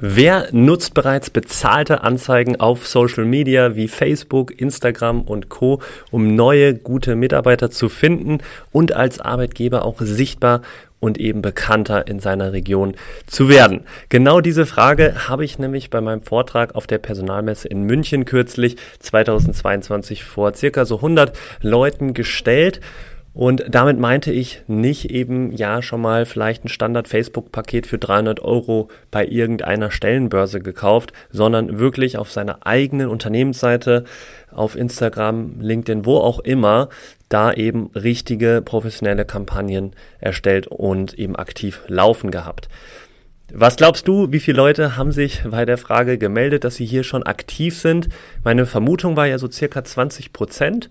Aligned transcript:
Wer 0.00 0.48
nutzt 0.52 0.94
bereits 0.94 1.28
bezahlte 1.28 2.02
Anzeigen 2.02 2.60
auf 2.60 2.86
Social 2.86 3.24
Media 3.24 3.74
wie 3.74 3.88
Facebook, 3.88 4.60
Instagram 4.60 5.22
und 5.22 5.48
Co, 5.48 5.80
um 6.12 6.36
neue 6.36 6.74
gute 6.74 7.16
Mitarbeiter 7.16 7.70
zu 7.70 7.88
finden 7.88 8.38
und 8.70 8.92
als 8.92 9.20
Arbeitgeber 9.20 9.84
auch 9.84 9.96
sichtbar 10.00 10.62
und 11.00 11.18
eben 11.18 11.42
bekannter 11.42 12.06
in 12.06 12.20
seiner 12.20 12.52
Region 12.52 12.94
zu 13.26 13.48
werden? 13.48 13.80
Genau 14.08 14.40
diese 14.40 14.66
Frage 14.66 15.28
habe 15.28 15.44
ich 15.44 15.58
nämlich 15.58 15.90
bei 15.90 16.00
meinem 16.00 16.22
Vortrag 16.22 16.76
auf 16.76 16.86
der 16.86 16.98
Personalmesse 16.98 17.66
in 17.66 17.82
München 17.82 18.24
kürzlich 18.24 18.76
2022 19.00 20.22
vor 20.22 20.54
circa 20.54 20.84
so 20.84 20.96
100 20.96 21.36
Leuten 21.60 22.14
gestellt. 22.14 22.80
Und 23.34 23.64
damit 23.68 23.98
meinte 23.98 24.32
ich 24.32 24.62
nicht 24.66 25.10
eben, 25.10 25.52
ja, 25.52 25.80
schon 25.80 26.00
mal 26.00 26.26
vielleicht 26.26 26.64
ein 26.64 26.68
Standard-Facebook-Paket 26.68 27.86
für 27.86 27.98
300 27.98 28.40
Euro 28.40 28.88
bei 29.10 29.26
irgendeiner 29.26 29.90
Stellenbörse 29.90 30.60
gekauft, 30.60 31.12
sondern 31.30 31.78
wirklich 31.78 32.18
auf 32.18 32.32
seiner 32.32 32.66
eigenen 32.66 33.08
Unternehmensseite, 33.08 34.04
auf 34.50 34.74
Instagram, 34.74 35.60
LinkedIn, 35.60 36.04
wo 36.04 36.16
auch 36.16 36.40
immer, 36.40 36.88
da 37.28 37.52
eben 37.52 37.90
richtige 37.94 38.62
professionelle 38.64 39.24
Kampagnen 39.24 39.92
erstellt 40.18 40.66
und 40.66 41.14
eben 41.14 41.36
aktiv 41.36 41.82
laufen 41.86 42.30
gehabt. 42.30 42.68
Was 43.52 43.76
glaubst 43.76 44.06
du, 44.06 44.30
wie 44.30 44.40
viele 44.40 44.58
Leute 44.58 44.96
haben 44.96 45.12
sich 45.12 45.42
bei 45.48 45.64
der 45.64 45.78
Frage 45.78 46.18
gemeldet, 46.18 46.64
dass 46.64 46.76
sie 46.76 46.84
hier 46.84 47.02
schon 47.02 47.22
aktiv 47.22 47.78
sind? 47.78 48.08
Meine 48.44 48.66
Vermutung 48.66 49.16
war 49.16 49.26
ja 49.26 49.38
so 49.38 49.50
circa 49.50 49.84
20 49.84 50.34
Prozent. 50.34 50.90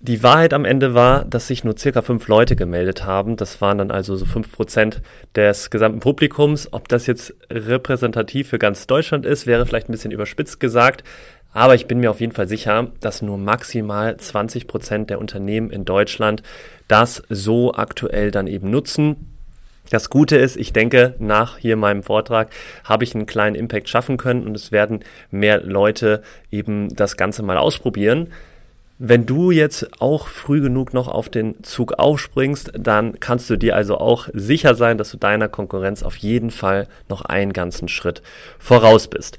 Die 0.00 0.22
Wahrheit 0.22 0.54
am 0.54 0.64
Ende 0.64 0.94
war, 0.94 1.24
dass 1.24 1.48
sich 1.48 1.64
nur 1.64 1.76
circa 1.76 2.02
fünf 2.02 2.28
Leute 2.28 2.54
gemeldet 2.54 3.04
haben. 3.04 3.34
Das 3.36 3.60
waren 3.60 3.78
dann 3.78 3.90
also 3.90 4.14
so 4.14 4.26
fünf 4.26 4.52
Prozent 4.52 5.02
des 5.34 5.70
gesamten 5.70 5.98
Publikums. 5.98 6.72
Ob 6.72 6.86
das 6.86 7.08
jetzt 7.08 7.34
repräsentativ 7.50 8.48
für 8.48 8.60
ganz 8.60 8.86
Deutschland 8.86 9.26
ist, 9.26 9.48
wäre 9.48 9.66
vielleicht 9.66 9.88
ein 9.88 9.92
bisschen 9.92 10.12
überspitzt 10.12 10.60
gesagt. 10.60 11.02
Aber 11.52 11.74
ich 11.74 11.86
bin 11.86 11.98
mir 11.98 12.12
auf 12.12 12.20
jeden 12.20 12.32
Fall 12.32 12.46
sicher, 12.46 12.92
dass 13.00 13.22
nur 13.22 13.38
maximal 13.38 14.16
20 14.16 14.68
Prozent 14.68 15.10
der 15.10 15.18
Unternehmen 15.18 15.70
in 15.70 15.84
Deutschland 15.84 16.44
das 16.86 17.22
so 17.28 17.74
aktuell 17.74 18.30
dann 18.30 18.46
eben 18.46 18.70
nutzen. 18.70 19.34
Das 19.90 20.10
Gute 20.10 20.36
ist, 20.36 20.56
ich 20.56 20.72
denke, 20.72 21.14
nach 21.18 21.58
hier 21.58 21.76
meinem 21.76 22.04
Vortrag 22.04 22.50
habe 22.84 23.02
ich 23.02 23.14
einen 23.16 23.26
kleinen 23.26 23.56
Impact 23.56 23.88
schaffen 23.88 24.16
können 24.16 24.46
und 24.46 24.54
es 24.54 24.70
werden 24.70 25.00
mehr 25.32 25.62
Leute 25.62 26.22
eben 26.52 26.94
das 26.94 27.16
Ganze 27.16 27.42
mal 27.42 27.56
ausprobieren. 27.56 28.28
Wenn 29.00 29.26
du 29.26 29.52
jetzt 29.52 30.00
auch 30.00 30.26
früh 30.26 30.60
genug 30.60 30.92
noch 30.92 31.06
auf 31.06 31.28
den 31.28 31.62
Zug 31.62 31.92
aufspringst, 32.00 32.72
dann 32.76 33.20
kannst 33.20 33.48
du 33.48 33.56
dir 33.56 33.76
also 33.76 33.98
auch 33.98 34.28
sicher 34.32 34.74
sein, 34.74 34.98
dass 34.98 35.12
du 35.12 35.18
deiner 35.18 35.48
Konkurrenz 35.48 36.02
auf 36.02 36.16
jeden 36.16 36.50
Fall 36.50 36.88
noch 37.08 37.22
einen 37.22 37.52
ganzen 37.52 37.86
Schritt 37.86 38.22
voraus 38.58 39.06
bist. 39.06 39.38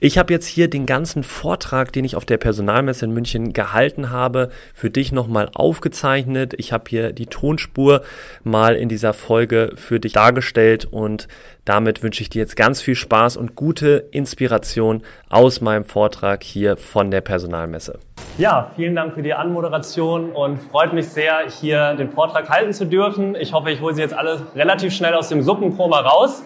Ich 0.00 0.16
habe 0.16 0.32
jetzt 0.32 0.46
hier 0.46 0.70
den 0.70 0.86
ganzen 0.86 1.24
Vortrag, 1.24 1.92
den 1.92 2.04
ich 2.04 2.14
auf 2.14 2.24
der 2.24 2.36
Personalmesse 2.36 3.04
in 3.04 3.12
München 3.12 3.52
gehalten 3.52 4.10
habe, 4.10 4.50
für 4.72 4.90
dich 4.90 5.10
nochmal 5.10 5.50
aufgezeichnet. 5.52 6.54
Ich 6.56 6.72
habe 6.72 6.84
hier 6.88 7.12
die 7.12 7.26
Tonspur 7.26 8.02
mal 8.44 8.76
in 8.76 8.88
dieser 8.88 9.12
Folge 9.12 9.72
für 9.74 9.98
dich 9.98 10.12
dargestellt 10.12 10.84
und 10.88 11.26
damit 11.64 12.04
wünsche 12.04 12.22
ich 12.22 12.30
dir 12.30 12.38
jetzt 12.38 12.54
ganz 12.54 12.80
viel 12.80 12.94
Spaß 12.94 13.36
und 13.36 13.56
gute 13.56 14.06
Inspiration 14.12 15.02
aus 15.30 15.60
meinem 15.60 15.84
Vortrag 15.84 16.44
hier 16.44 16.76
von 16.76 17.10
der 17.10 17.20
Personalmesse. 17.20 17.98
Ja, 18.38 18.70
vielen 18.76 18.94
Dank 18.94 19.14
für 19.14 19.22
die 19.22 19.34
Anmoderation 19.34 20.30
und 20.30 20.58
freut 20.58 20.92
mich 20.92 21.08
sehr, 21.08 21.38
hier 21.60 21.94
den 21.94 22.12
Vortrag 22.12 22.48
halten 22.48 22.72
zu 22.72 22.84
dürfen. 22.84 23.34
Ich 23.34 23.52
hoffe, 23.52 23.72
ich 23.72 23.80
hole 23.80 23.94
Sie 23.96 24.02
jetzt 24.02 24.14
alle 24.14 24.46
relativ 24.54 24.94
schnell 24.94 25.14
aus 25.14 25.28
dem 25.28 25.42
Suppenkoma 25.42 25.98
raus 25.98 26.44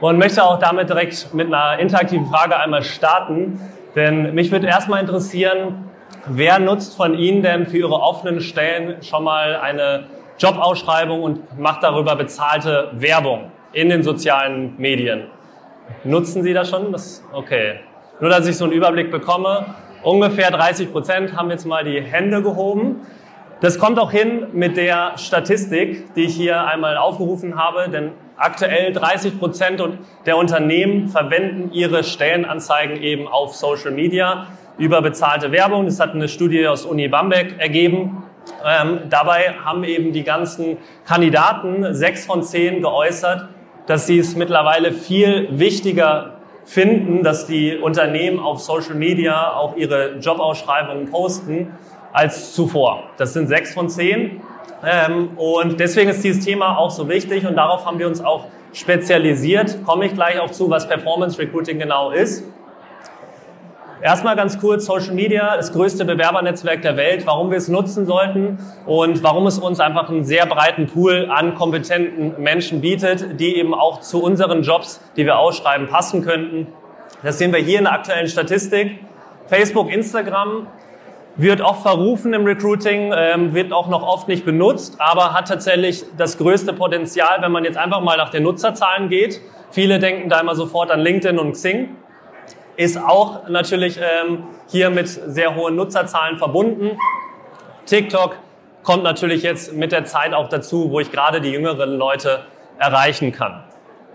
und 0.00 0.18
möchte 0.18 0.42
auch 0.42 0.58
damit 0.58 0.88
direkt 0.88 1.32
mit 1.34 1.46
einer 1.46 1.78
interaktiven 1.78 2.26
Frage 2.26 2.58
einmal 2.58 2.82
starten. 2.82 3.60
Denn 3.94 4.34
mich 4.34 4.50
würde 4.50 4.66
erstmal 4.66 5.00
interessieren, 5.00 5.90
wer 6.26 6.58
nutzt 6.58 6.96
von 6.96 7.14
Ihnen 7.14 7.42
denn 7.42 7.66
für 7.66 7.78
Ihre 7.78 8.00
offenen 8.00 8.40
Stellen 8.40 9.02
schon 9.02 9.24
mal 9.24 9.56
eine 9.56 10.04
Jobausschreibung 10.38 11.22
und 11.22 11.58
macht 11.58 11.82
darüber 11.82 12.16
bezahlte 12.16 12.90
Werbung 12.94 13.52
in 13.72 13.88
den 13.90 14.02
sozialen 14.02 14.74
Medien? 14.78 15.24
Nutzen 16.04 16.42
Sie 16.42 16.54
das 16.54 16.70
schon? 16.70 16.92
Das, 16.92 17.22
okay. 17.32 17.80
Nur, 18.20 18.30
dass 18.30 18.46
ich 18.46 18.56
so 18.56 18.64
einen 18.64 18.72
Überblick 18.72 19.10
bekomme. 19.10 19.66
Ungefähr 20.02 20.50
30 20.50 20.92
Prozent 20.92 21.36
haben 21.36 21.50
jetzt 21.50 21.66
mal 21.66 21.84
die 21.84 22.00
Hände 22.00 22.42
gehoben. 22.42 23.06
Das 23.60 23.78
kommt 23.78 23.98
auch 23.98 24.10
hin 24.10 24.46
mit 24.52 24.78
der 24.78 25.18
Statistik, 25.18 26.14
die 26.14 26.22
ich 26.22 26.34
hier 26.34 26.64
einmal 26.64 26.96
aufgerufen 26.96 27.62
habe, 27.62 27.90
denn 27.90 28.12
aktuell 28.40 28.92
30 28.92 29.38
Prozent 29.38 29.82
der 30.26 30.36
Unternehmen 30.36 31.08
verwenden 31.08 31.70
ihre 31.72 32.02
Stellenanzeigen 32.02 33.00
eben 33.02 33.28
auf 33.28 33.54
Social 33.54 33.92
Media 33.92 34.46
über 34.78 35.02
bezahlte 35.02 35.52
Werbung. 35.52 35.84
Das 35.84 36.00
hat 36.00 36.14
eine 36.14 36.28
Studie 36.28 36.66
aus 36.66 36.86
Uni 36.86 37.06
Bamberg 37.08 37.58
ergeben. 37.58 38.24
Ähm, 38.66 39.00
dabei 39.10 39.54
haben 39.64 39.84
eben 39.84 40.12
die 40.12 40.24
ganzen 40.24 40.78
Kandidaten, 41.06 41.94
sechs 41.94 42.24
von 42.24 42.42
zehn, 42.42 42.80
geäußert, 42.80 43.48
dass 43.86 44.06
sie 44.06 44.18
es 44.18 44.34
mittlerweile 44.34 44.92
viel 44.92 45.48
wichtiger 45.50 46.38
finden, 46.64 47.22
dass 47.22 47.46
die 47.46 47.76
Unternehmen 47.76 48.38
auf 48.38 48.60
Social 48.60 48.94
Media 48.94 49.52
auch 49.52 49.76
ihre 49.76 50.16
Jobausschreibungen 50.18 51.10
posten, 51.10 51.72
als 52.12 52.54
zuvor. 52.54 53.04
Das 53.18 53.34
sind 53.34 53.48
sechs 53.48 53.74
von 53.74 53.88
zehn. 53.88 54.40
Ähm, 54.84 55.30
und 55.36 55.78
deswegen 55.78 56.10
ist 56.10 56.24
dieses 56.24 56.44
Thema 56.44 56.78
auch 56.78 56.90
so 56.90 57.08
wichtig 57.08 57.46
und 57.46 57.56
darauf 57.56 57.84
haben 57.86 57.98
wir 57.98 58.06
uns 58.06 58.22
auch 58.22 58.46
spezialisiert. 58.72 59.84
Komme 59.84 60.06
ich 60.06 60.14
gleich 60.14 60.40
auch 60.40 60.50
zu, 60.50 60.70
was 60.70 60.88
Performance 60.88 61.38
Recruiting 61.38 61.78
genau 61.78 62.10
ist. 62.10 62.44
Erstmal 64.02 64.34
ganz 64.34 64.58
kurz, 64.58 64.86
Social 64.86 65.12
Media, 65.12 65.56
das 65.58 65.74
größte 65.74 66.06
Bewerbernetzwerk 66.06 66.80
der 66.80 66.96
Welt, 66.96 67.26
warum 67.26 67.50
wir 67.50 67.58
es 67.58 67.68
nutzen 67.68 68.06
sollten 68.06 68.58
und 68.86 69.22
warum 69.22 69.46
es 69.46 69.58
uns 69.58 69.78
einfach 69.78 70.08
einen 70.08 70.24
sehr 70.24 70.46
breiten 70.46 70.86
Pool 70.86 71.28
an 71.30 71.54
kompetenten 71.54 72.42
Menschen 72.42 72.80
bietet, 72.80 73.38
die 73.38 73.56
eben 73.56 73.74
auch 73.74 74.00
zu 74.00 74.22
unseren 74.22 74.62
Jobs, 74.62 75.02
die 75.16 75.26
wir 75.26 75.38
ausschreiben, 75.38 75.86
passen 75.86 76.24
könnten. 76.24 76.68
Das 77.22 77.36
sehen 77.36 77.52
wir 77.52 77.60
hier 77.60 77.76
in 77.76 77.84
der 77.84 77.92
aktuellen 77.92 78.28
Statistik. 78.28 79.00
Facebook, 79.48 79.92
Instagram 79.92 80.66
wird 81.36 81.60
oft 81.60 81.82
verrufen 81.82 82.34
im 82.34 82.44
Recruiting, 82.44 83.12
ähm, 83.16 83.54
wird 83.54 83.72
auch 83.72 83.88
noch 83.88 84.02
oft 84.02 84.28
nicht 84.28 84.44
benutzt, 84.44 84.96
aber 84.98 85.32
hat 85.32 85.48
tatsächlich 85.48 86.04
das 86.16 86.38
größte 86.38 86.72
Potenzial, 86.72 87.40
wenn 87.40 87.52
man 87.52 87.64
jetzt 87.64 87.78
einfach 87.78 88.00
mal 88.00 88.16
nach 88.16 88.30
den 88.30 88.42
Nutzerzahlen 88.42 89.08
geht. 89.08 89.40
Viele 89.70 89.98
denken 89.98 90.28
da 90.28 90.40
immer 90.40 90.54
sofort 90.54 90.90
an 90.90 91.00
LinkedIn 91.00 91.38
und 91.38 91.52
Xing. 91.52 91.96
Ist 92.76 92.98
auch 92.98 93.48
natürlich 93.48 93.98
ähm, 93.98 94.44
hier 94.68 94.90
mit 94.90 95.08
sehr 95.08 95.54
hohen 95.54 95.76
Nutzerzahlen 95.76 96.38
verbunden. 96.38 96.98
TikTok 97.86 98.36
kommt 98.82 99.02
natürlich 99.02 99.42
jetzt 99.42 99.72
mit 99.74 99.92
der 99.92 100.04
Zeit 100.04 100.32
auch 100.32 100.48
dazu, 100.48 100.90
wo 100.90 101.00
ich 101.00 101.12
gerade 101.12 101.40
die 101.40 101.50
jüngeren 101.50 101.96
Leute 101.96 102.40
erreichen 102.78 103.32
kann. 103.32 103.64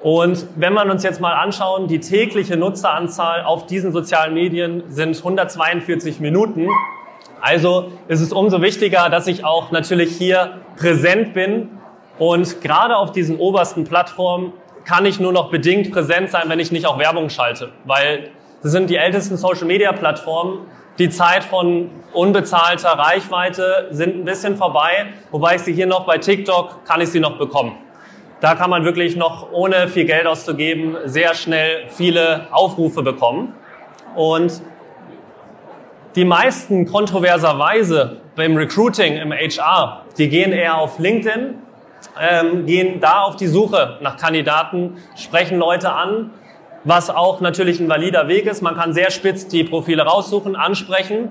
Und 0.01 0.45
wenn 0.55 0.73
man 0.73 0.89
uns 0.91 1.03
jetzt 1.03 1.19
mal 1.19 1.33
anschauen, 1.33 1.87
die 1.87 1.99
tägliche 1.99 2.57
Nutzeranzahl 2.57 3.43
auf 3.43 3.65
diesen 3.65 3.91
sozialen 3.91 4.33
Medien 4.33 4.83
sind 4.87 5.17
142 5.17 6.19
Minuten. 6.19 6.67
Also 7.45 7.91
ist 8.07 8.21
es 8.21 8.33
umso 8.33 8.63
wichtiger, 8.63 9.07
dass 9.11 9.27
ich 9.27 9.45
auch 9.45 9.69
natürlich 9.69 10.17
hier 10.17 10.61
präsent 10.77 11.35
bin. 11.35 11.69
Und 12.17 12.59
gerade 12.61 12.97
auf 12.97 13.11
diesen 13.11 13.37
obersten 13.37 13.83
Plattformen 13.83 14.51
kann 14.83 15.05
ich 15.05 15.19
nur 15.19 15.31
noch 15.31 15.51
bedingt 15.51 15.91
präsent 15.91 16.31
sein, 16.31 16.45
wenn 16.47 16.59
ich 16.59 16.71
nicht 16.71 16.87
auch 16.87 16.97
Werbung 16.97 17.29
schalte. 17.29 17.69
Weil 17.83 18.31
das 18.63 18.71
sind 18.71 18.89
die 18.89 18.95
ältesten 18.95 19.37
Social-Media-Plattformen. 19.37 20.61
Die 20.97 21.09
Zeit 21.09 21.43
von 21.43 21.91
unbezahlter 22.13 22.89
Reichweite 22.89 23.89
sind 23.91 24.15
ein 24.15 24.25
bisschen 24.25 24.57
vorbei, 24.57 25.13
wobei 25.29 25.55
ich 25.55 25.61
sie 25.61 25.73
hier 25.73 25.85
noch 25.85 26.07
bei 26.07 26.17
TikTok 26.17 26.83
kann 26.83 26.99
ich 26.99 27.09
sie 27.09 27.19
noch 27.19 27.37
bekommen. 27.37 27.77
Da 28.41 28.55
kann 28.55 28.71
man 28.71 28.85
wirklich 28.85 29.15
noch 29.15 29.51
ohne 29.51 29.87
viel 29.87 30.05
Geld 30.05 30.25
auszugeben 30.25 30.97
sehr 31.05 31.35
schnell 31.35 31.89
viele 31.89 32.47
Aufrufe 32.49 33.03
bekommen. 33.03 33.53
Und 34.15 34.63
die 36.15 36.25
meisten 36.25 36.85
kontroverserweise 36.85 38.17
beim 38.35 38.55
Recruiting 38.55 39.17
im 39.17 39.31
HR, 39.31 40.05
die 40.17 40.29
gehen 40.29 40.51
eher 40.51 40.77
auf 40.77 40.99
LinkedIn, 40.99 41.55
ähm, 42.19 42.65
gehen 42.65 42.99
da 42.99 43.21
auf 43.21 43.35
die 43.35 43.47
Suche 43.47 43.97
nach 44.01 44.17
Kandidaten, 44.17 44.97
sprechen 45.15 45.57
Leute 45.57 45.91
an, 45.91 46.31
was 46.83 47.09
auch 47.09 47.41
natürlich 47.41 47.79
ein 47.79 47.89
valider 47.89 48.27
Weg 48.27 48.45
ist. 48.45 48.61
Man 48.61 48.75
kann 48.75 48.93
sehr 48.93 49.11
spitz 49.11 49.47
die 49.47 49.63
Profile 49.63 50.03
raussuchen, 50.03 50.55
ansprechen. 50.55 51.29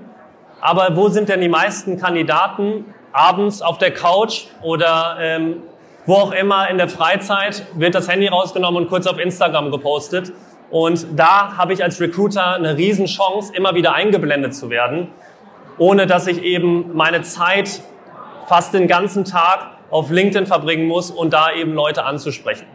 Aber 0.61 0.95
wo 0.95 1.09
sind 1.09 1.29
denn 1.29 1.41
die 1.41 1.49
meisten 1.49 1.99
Kandidaten? 1.99 2.85
abends 3.15 3.61
auf 3.61 3.77
der 3.77 3.91
Couch 3.91 4.47
oder 4.61 5.17
ähm, 5.19 5.63
wo 6.05 6.15
auch 6.15 6.31
immer 6.33 6.69
in 6.69 6.77
der 6.77 6.89
Freizeit 6.89 7.65
wird 7.75 7.95
das 7.95 8.09
Handy 8.09 8.27
rausgenommen 8.27 8.83
und 8.83 8.89
kurz 8.89 9.07
auf 9.07 9.17
Instagram 9.17 9.71
gepostet. 9.71 10.33
Und 10.69 11.07
da 11.15 11.57
habe 11.57 11.73
ich 11.73 11.83
als 11.83 12.01
Recruiter 12.01 12.55
eine 12.55 12.77
Riesenchance, 12.77 13.53
immer 13.53 13.75
wieder 13.75 13.93
eingeblendet 13.93 14.55
zu 14.55 14.69
werden, 14.69 15.09
ohne 15.77 16.07
dass 16.07 16.27
ich 16.27 16.41
eben 16.41 16.95
meine 16.95 17.21
Zeit 17.21 17.81
fast 18.47 18.73
den 18.73 18.87
ganzen 18.87 19.25
Tag 19.25 19.71
auf 19.89 20.09
LinkedIn 20.09 20.47
verbringen 20.47 20.87
muss 20.87 21.11
und 21.11 21.33
da 21.33 21.53
eben 21.53 21.73
Leute 21.73 22.03
anzusprechen. 22.03 22.65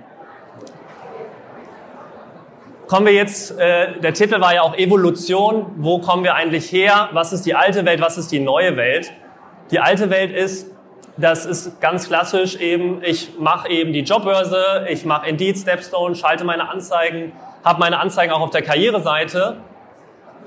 Kommen 2.87 3.07
wir 3.07 3.13
jetzt, 3.13 3.57
äh, 3.57 4.01
der 4.01 4.15
Titel 4.15 4.41
war 4.41 4.53
ja 4.53 4.63
auch 4.63 4.77
Evolution. 4.77 5.67
Wo 5.77 6.01
kommen 6.01 6.25
wir 6.25 6.35
eigentlich 6.35 6.73
her? 6.73 7.09
Was 7.13 7.33
ist 7.33 7.47
die 7.47 7.55
alte 7.55 7.85
Welt? 7.85 8.01
Was 8.01 8.19
ist 8.19 8.33
die 8.33 8.41
neue 8.41 8.77
Welt? 8.77 9.13
Die 9.71 9.79
alte 9.79 10.11
Welt 10.11 10.33
ist, 10.33 10.67
das 11.17 11.47
ist 11.47 11.81
ganz 11.81 12.09
klassisch 12.09 12.57
eben, 12.57 13.01
ich 13.05 13.39
mache 13.39 13.69
eben 13.69 13.93
die 13.93 14.01
Jobbörse, 14.01 14.87
ich 14.89 15.05
mache 15.05 15.29
Indeed, 15.29 15.57
Stepstone, 15.57 16.17
schalte 16.17 16.43
meine 16.45 16.69
Anzeigen, 16.69 17.33
habe 17.65 17.81
meine 17.81 17.99
Anzeigen 17.99 18.33
auch 18.33 18.41
auf 18.41 18.51
der 18.51 18.63
Karriereseite, 18.63 19.59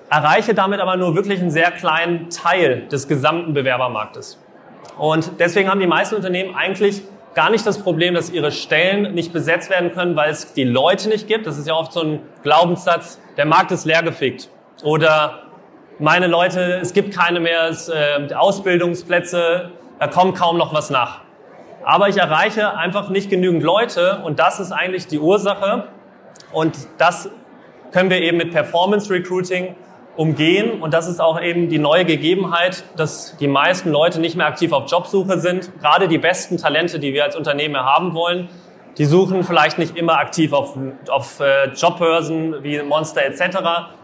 erreiche 0.09 0.53
damit 0.53 0.79
aber 0.79 0.95
nur 0.97 1.15
wirklich 1.15 1.39
einen 1.39 1.51
sehr 1.51 1.71
kleinen 1.71 2.29
Teil 2.29 2.87
des 2.87 3.07
gesamten 3.07 3.53
Bewerbermarktes. 3.53 4.39
Und 4.97 5.39
deswegen 5.39 5.69
haben 5.69 5.79
die 5.79 5.87
meisten 5.87 6.15
Unternehmen 6.15 6.55
eigentlich 6.55 7.01
gar 7.33 7.49
nicht 7.49 7.65
das 7.65 7.79
Problem, 7.79 8.13
dass 8.13 8.29
ihre 8.29 8.51
Stellen 8.51 9.13
nicht 9.13 9.33
besetzt 9.33 9.69
werden 9.69 9.91
können, 9.91 10.15
weil 10.15 10.29
es 10.29 10.53
die 10.53 10.63
Leute 10.63 11.09
nicht 11.09 11.27
gibt. 11.27 11.47
Das 11.47 11.57
ist 11.57 11.67
ja 11.67 11.73
oft 11.73 11.91
so 11.91 12.01
ein 12.01 12.19
Glaubenssatz, 12.43 13.19
der 13.37 13.45
Markt 13.45 13.71
ist 13.71 13.85
leergefegt. 13.85 14.49
Oder 14.83 15.43
meine 15.99 16.27
Leute, 16.27 16.79
es 16.81 16.93
gibt 16.93 17.15
keine 17.15 17.39
mehr 17.39 17.69
es, 17.69 17.89
äh, 17.89 18.33
Ausbildungsplätze, 18.35 19.71
da 19.99 20.07
kommt 20.07 20.37
kaum 20.37 20.57
noch 20.57 20.73
was 20.73 20.89
nach. 20.89 21.21
Aber 21.83 22.07
ich 22.07 22.17
erreiche 22.17 22.77
einfach 22.77 23.09
nicht 23.09 23.29
genügend 23.29 23.63
Leute 23.63 24.21
und 24.23 24.39
das 24.39 24.59
ist 24.59 24.71
eigentlich 24.71 25.07
die 25.07 25.19
Ursache. 25.19 25.85
Und 26.53 26.77
das 26.97 27.29
können 27.91 28.09
wir 28.09 28.21
eben 28.21 28.37
mit 28.37 28.51
Performance 28.51 29.11
Recruiting 29.11 29.75
umgehen. 30.15 30.81
Und 30.81 30.93
das 30.93 31.07
ist 31.07 31.19
auch 31.19 31.41
eben 31.41 31.69
die 31.69 31.79
neue 31.79 32.05
Gegebenheit, 32.05 32.83
dass 32.95 33.35
die 33.37 33.47
meisten 33.47 33.91
Leute 33.91 34.19
nicht 34.19 34.35
mehr 34.35 34.45
aktiv 34.45 34.71
auf 34.71 34.89
Jobsuche 34.89 35.39
sind. 35.39 35.71
Gerade 35.79 36.07
die 36.07 36.17
besten 36.17 36.57
Talente, 36.57 36.99
die 36.99 37.13
wir 37.13 37.23
als 37.23 37.35
Unternehmen 37.35 37.77
haben 37.77 38.13
wollen, 38.13 38.49
die 38.97 39.05
suchen 39.05 39.43
vielleicht 39.43 39.79
nicht 39.79 39.97
immer 39.97 40.19
aktiv 40.19 40.53
auf, 40.53 40.77
auf 41.09 41.39
äh, 41.39 41.69
Jobbörsen 41.69 42.63
wie 42.63 42.81
Monster 42.83 43.25
etc., 43.25 43.57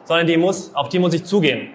sondern 0.04 0.26
die 0.26 0.38
muss, 0.38 0.74
auf 0.74 0.90
die 0.90 0.98
muss 0.98 1.14
ich 1.14 1.26
zugehen. 1.26 1.70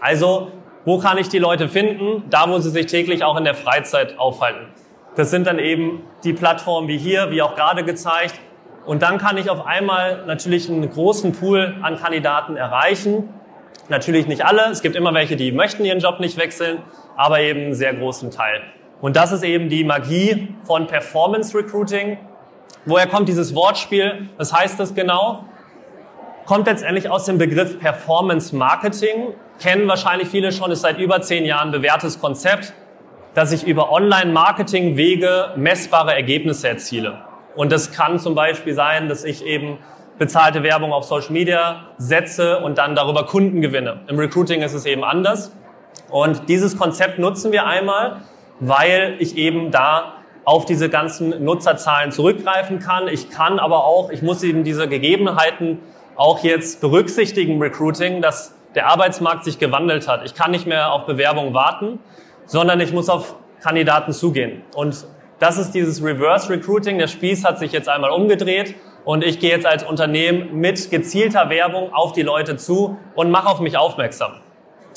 Also, 0.00 0.50
wo 0.84 0.98
kann 0.98 1.16
ich 1.16 1.28
die 1.28 1.38
Leute 1.38 1.68
finden? 1.68 2.24
Da, 2.30 2.50
wo 2.50 2.58
sie 2.58 2.70
sich 2.70 2.86
täglich 2.86 3.22
auch 3.22 3.36
in 3.36 3.44
der 3.44 3.54
Freizeit 3.54 4.18
aufhalten. 4.18 4.66
Das 5.14 5.30
sind 5.30 5.46
dann 5.46 5.60
eben 5.60 6.02
die 6.24 6.32
Plattformen 6.32 6.88
wie 6.88 6.98
hier, 6.98 7.30
wie 7.30 7.40
auch 7.40 7.54
gerade 7.54 7.84
gezeigt. 7.84 8.34
Und 8.86 9.02
dann 9.02 9.18
kann 9.18 9.38
ich 9.38 9.50
auf 9.50 9.66
einmal 9.66 10.24
natürlich 10.26 10.68
einen 10.68 10.88
großen 10.90 11.32
Pool 11.32 11.76
an 11.82 11.96
Kandidaten 11.96 12.56
erreichen 12.56 13.28
Natürlich 13.88 14.26
nicht 14.26 14.44
alle. 14.44 14.70
Es 14.70 14.80
gibt 14.80 14.96
immer 14.96 15.12
welche, 15.12 15.36
die 15.36 15.52
möchten 15.52 15.84
ihren 15.84 15.98
Job 15.98 16.18
nicht 16.18 16.38
wechseln, 16.38 16.78
aber 17.16 17.40
eben 17.40 17.60
einen 17.60 17.74
sehr 17.74 17.92
großen 17.94 18.30
Teil. 18.30 18.62
Und 19.02 19.16
das 19.16 19.32
ist 19.32 19.44
eben 19.44 19.68
die 19.68 19.84
Magie 19.84 20.48
von 20.62 20.86
Performance 20.86 21.56
Recruiting. 21.56 22.16
Woher 22.86 23.06
kommt 23.06 23.28
dieses 23.28 23.54
Wortspiel? 23.54 24.30
Was 24.38 24.54
heißt 24.54 24.80
das 24.80 24.94
genau? 24.94 25.44
Kommt 26.46 26.66
letztendlich 26.66 27.10
aus 27.10 27.26
dem 27.26 27.36
Begriff 27.36 27.78
Performance 27.78 28.56
Marketing. 28.56 29.34
Kennen 29.60 29.86
wahrscheinlich 29.86 30.28
viele 30.28 30.52
schon, 30.52 30.70
ist 30.70 30.80
seit 30.80 30.98
über 30.98 31.20
zehn 31.20 31.44
Jahren 31.44 31.70
bewährtes 31.70 32.20
Konzept, 32.20 32.72
dass 33.34 33.52
ich 33.52 33.66
über 33.66 33.90
Online-Marketing-Wege 33.92 35.52
messbare 35.56 36.14
Ergebnisse 36.14 36.68
erziele. 36.68 37.18
Und 37.56 37.72
das 37.72 37.92
kann 37.92 38.18
zum 38.18 38.34
Beispiel 38.34 38.74
sein, 38.74 39.08
dass 39.08 39.24
ich 39.24 39.44
eben 39.44 39.78
bezahlte 40.18 40.62
Werbung 40.62 40.92
auf 40.92 41.04
Social 41.04 41.32
Media 41.32 41.86
setze 41.98 42.60
und 42.60 42.78
dann 42.78 42.94
darüber 42.94 43.26
Kunden 43.26 43.60
gewinne. 43.60 44.00
Im 44.08 44.18
Recruiting 44.18 44.62
ist 44.62 44.74
es 44.74 44.86
eben 44.86 45.04
anders. 45.04 45.52
Und 46.10 46.48
dieses 46.48 46.76
Konzept 46.78 47.18
nutzen 47.18 47.52
wir 47.52 47.66
einmal, 47.66 48.22
weil 48.60 49.16
ich 49.18 49.36
eben 49.36 49.70
da 49.70 50.14
auf 50.44 50.64
diese 50.66 50.88
ganzen 50.88 51.42
Nutzerzahlen 51.44 52.12
zurückgreifen 52.12 52.78
kann. 52.78 53.08
Ich 53.08 53.30
kann 53.30 53.58
aber 53.58 53.84
auch, 53.84 54.10
ich 54.10 54.22
muss 54.22 54.42
eben 54.42 54.62
diese 54.62 54.88
Gegebenheiten 54.88 55.80
auch 56.16 56.44
jetzt 56.44 56.80
berücksichtigen 56.80 57.60
Recruiting, 57.60 58.20
dass 58.20 58.54
der 58.74 58.88
Arbeitsmarkt 58.88 59.44
sich 59.44 59.58
gewandelt 59.58 60.06
hat. 60.06 60.24
Ich 60.24 60.34
kann 60.34 60.50
nicht 60.50 60.66
mehr 60.66 60.92
auf 60.92 61.06
Bewerbungen 61.06 61.54
warten, 61.54 61.98
sondern 62.46 62.80
ich 62.80 62.92
muss 62.92 63.08
auf 63.08 63.36
Kandidaten 63.62 64.12
zugehen. 64.12 64.62
Und 64.74 65.06
das 65.44 65.58
ist 65.58 65.72
dieses 65.72 66.02
Reverse 66.02 66.48
Recruiting. 66.48 66.96
Der 66.96 67.06
Spieß 67.06 67.44
hat 67.44 67.58
sich 67.58 67.70
jetzt 67.70 67.86
einmal 67.86 68.10
umgedreht 68.12 68.76
und 69.04 69.22
ich 69.22 69.40
gehe 69.40 69.50
jetzt 69.50 69.66
als 69.66 69.84
Unternehmen 69.84 70.58
mit 70.58 70.90
gezielter 70.90 71.50
Werbung 71.50 71.92
auf 71.92 72.12
die 72.12 72.22
Leute 72.22 72.56
zu 72.56 72.96
und 73.14 73.30
mache 73.30 73.48
auf 73.48 73.60
mich 73.60 73.76
aufmerksam. 73.76 74.40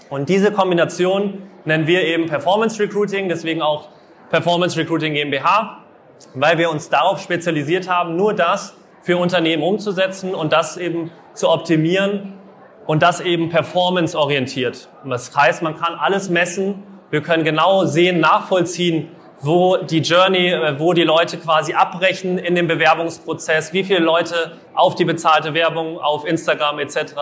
Und 0.10 0.30
diese 0.30 0.54
Kombination 0.54 1.44
nennen 1.66 1.86
wir 1.86 2.06
eben 2.06 2.28
Performance 2.28 2.82
Recruiting, 2.82 3.28
deswegen 3.28 3.62
auch 3.62 3.90
Performance 4.30 4.80
Recruiting 4.80 5.16
GmbH, 5.16 5.80
weil 6.34 6.58
wir 6.58 6.70
uns 6.70 6.88
darauf 6.88 7.20
spezialisiert 7.20 7.90
haben, 7.90 8.16
nur 8.16 8.34
das 8.34 8.74
für 9.02 9.18
Unternehmen 9.18 9.64
umzusetzen 9.64 10.34
und 10.34 10.54
das 10.54 10.78
eben 10.78 11.12
zu 11.34 11.50
optimieren 11.50 12.36
und 12.86 13.04
das 13.04 13.20
eben 13.20 13.50
performance-orientiert. 13.50 14.88
Das 15.04 15.36
heißt, 15.36 15.62
man 15.62 15.76
kann 15.76 15.96
alles 15.96 16.30
messen, 16.30 16.84
wir 17.10 17.22
können 17.22 17.44
genau 17.44 17.84
sehen, 17.84 18.22
nachvollziehen, 18.22 19.10
wo 19.42 19.78
die 19.78 20.00
Journey, 20.00 20.48
äh, 20.48 20.80
wo 20.80 20.94
die 20.94 21.04
Leute 21.04 21.38
quasi 21.38 21.74
abbrechen 21.74 22.38
in 22.38 22.56
dem 22.56 22.68
Bewerbungsprozess, 22.68 23.74
wie 23.74 23.84
viele 23.84 24.00
Leute 24.00 24.54
auf 24.74 24.96
die 24.96 25.06
bezahlte 25.06 25.54
Werbung 25.54 26.00
auf 26.00 26.26
Instagram 26.26 26.80
etc. 26.80 27.14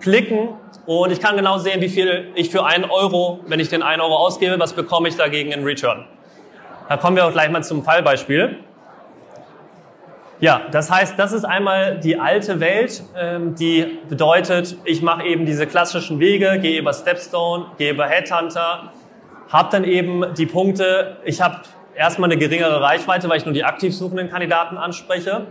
klicken 0.00 0.50
und 0.86 1.10
ich 1.10 1.20
kann 1.20 1.36
genau 1.36 1.58
sehen, 1.58 1.80
wie 1.80 1.88
viel 1.88 2.28
ich 2.34 2.50
für 2.50 2.64
einen 2.64 2.84
Euro, 2.84 3.40
wenn 3.46 3.58
ich 3.58 3.68
den 3.68 3.82
einen 3.82 4.00
Euro 4.00 4.16
ausgebe, 4.16 4.58
was 4.58 4.72
bekomme 4.72 5.08
ich 5.08 5.16
dagegen 5.16 5.50
in 5.50 5.64
Return. 5.64 6.06
Da 6.88 6.96
kommen 6.96 7.16
wir 7.16 7.26
auch 7.26 7.32
gleich 7.32 7.50
mal 7.50 7.64
zum 7.64 7.82
Fallbeispiel. 7.82 8.60
Ja, 10.38 10.62
das 10.70 10.90
heißt, 10.90 11.18
das 11.18 11.32
ist 11.32 11.44
einmal 11.44 11.98
die 11.98 12.20
alte 12.20 12.60
Welt, 12.60 13.02
ähm, 13.18 13.54
die 13.54 13.98
bedeutet, 14.08 14.76
ich 14.84 15.00
mache 15.00 15.24
eben 15.24 15.46
diese 15.46 15.66
klassischen 15.66 16.20
Wege, 16.20 16.58
gehe 16.60 16.78
über 16.78 16.92
Stepstone, 16.92 17.66
gehe 17.78 17.92
über 17.92 18.06
Headhunter, 18.06 18.92
habe 19.48 19.68
dann 19.70 19.84
eben 19.84 20.34
die 20.34 20.46
Punkte, 20.46 21.18
ich 21.24 21.40
habe 21.40 21.60
erstmal 21.94 22.30
eine 22.30 22.38
geringere 22.38 22.80
Reichweite, 22.80 23.28
weil 23.28 23.38
ich 23.38 23.44
nur 23.44 23.54
die 23.54 23.64
aktiv 23.64 23.94
suchenden 23.94 24.28
Kandidaten 24.28 24.76
anspreche, 24.76 25.46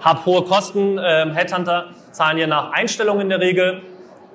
habe 0.00 0.26
hohe 0.26 0.42
Kosten, 0.42 0.98
äh, 0.98 1.26
Headhunter 1.32 1.86
zahlen 2.10 2.36
hier 2.36 2.46
nach 2.46 2.72
Einstellungen 2.72 3.22
in 3.22 3.28
der 3.28 3.40
Regel, 3.40 3.82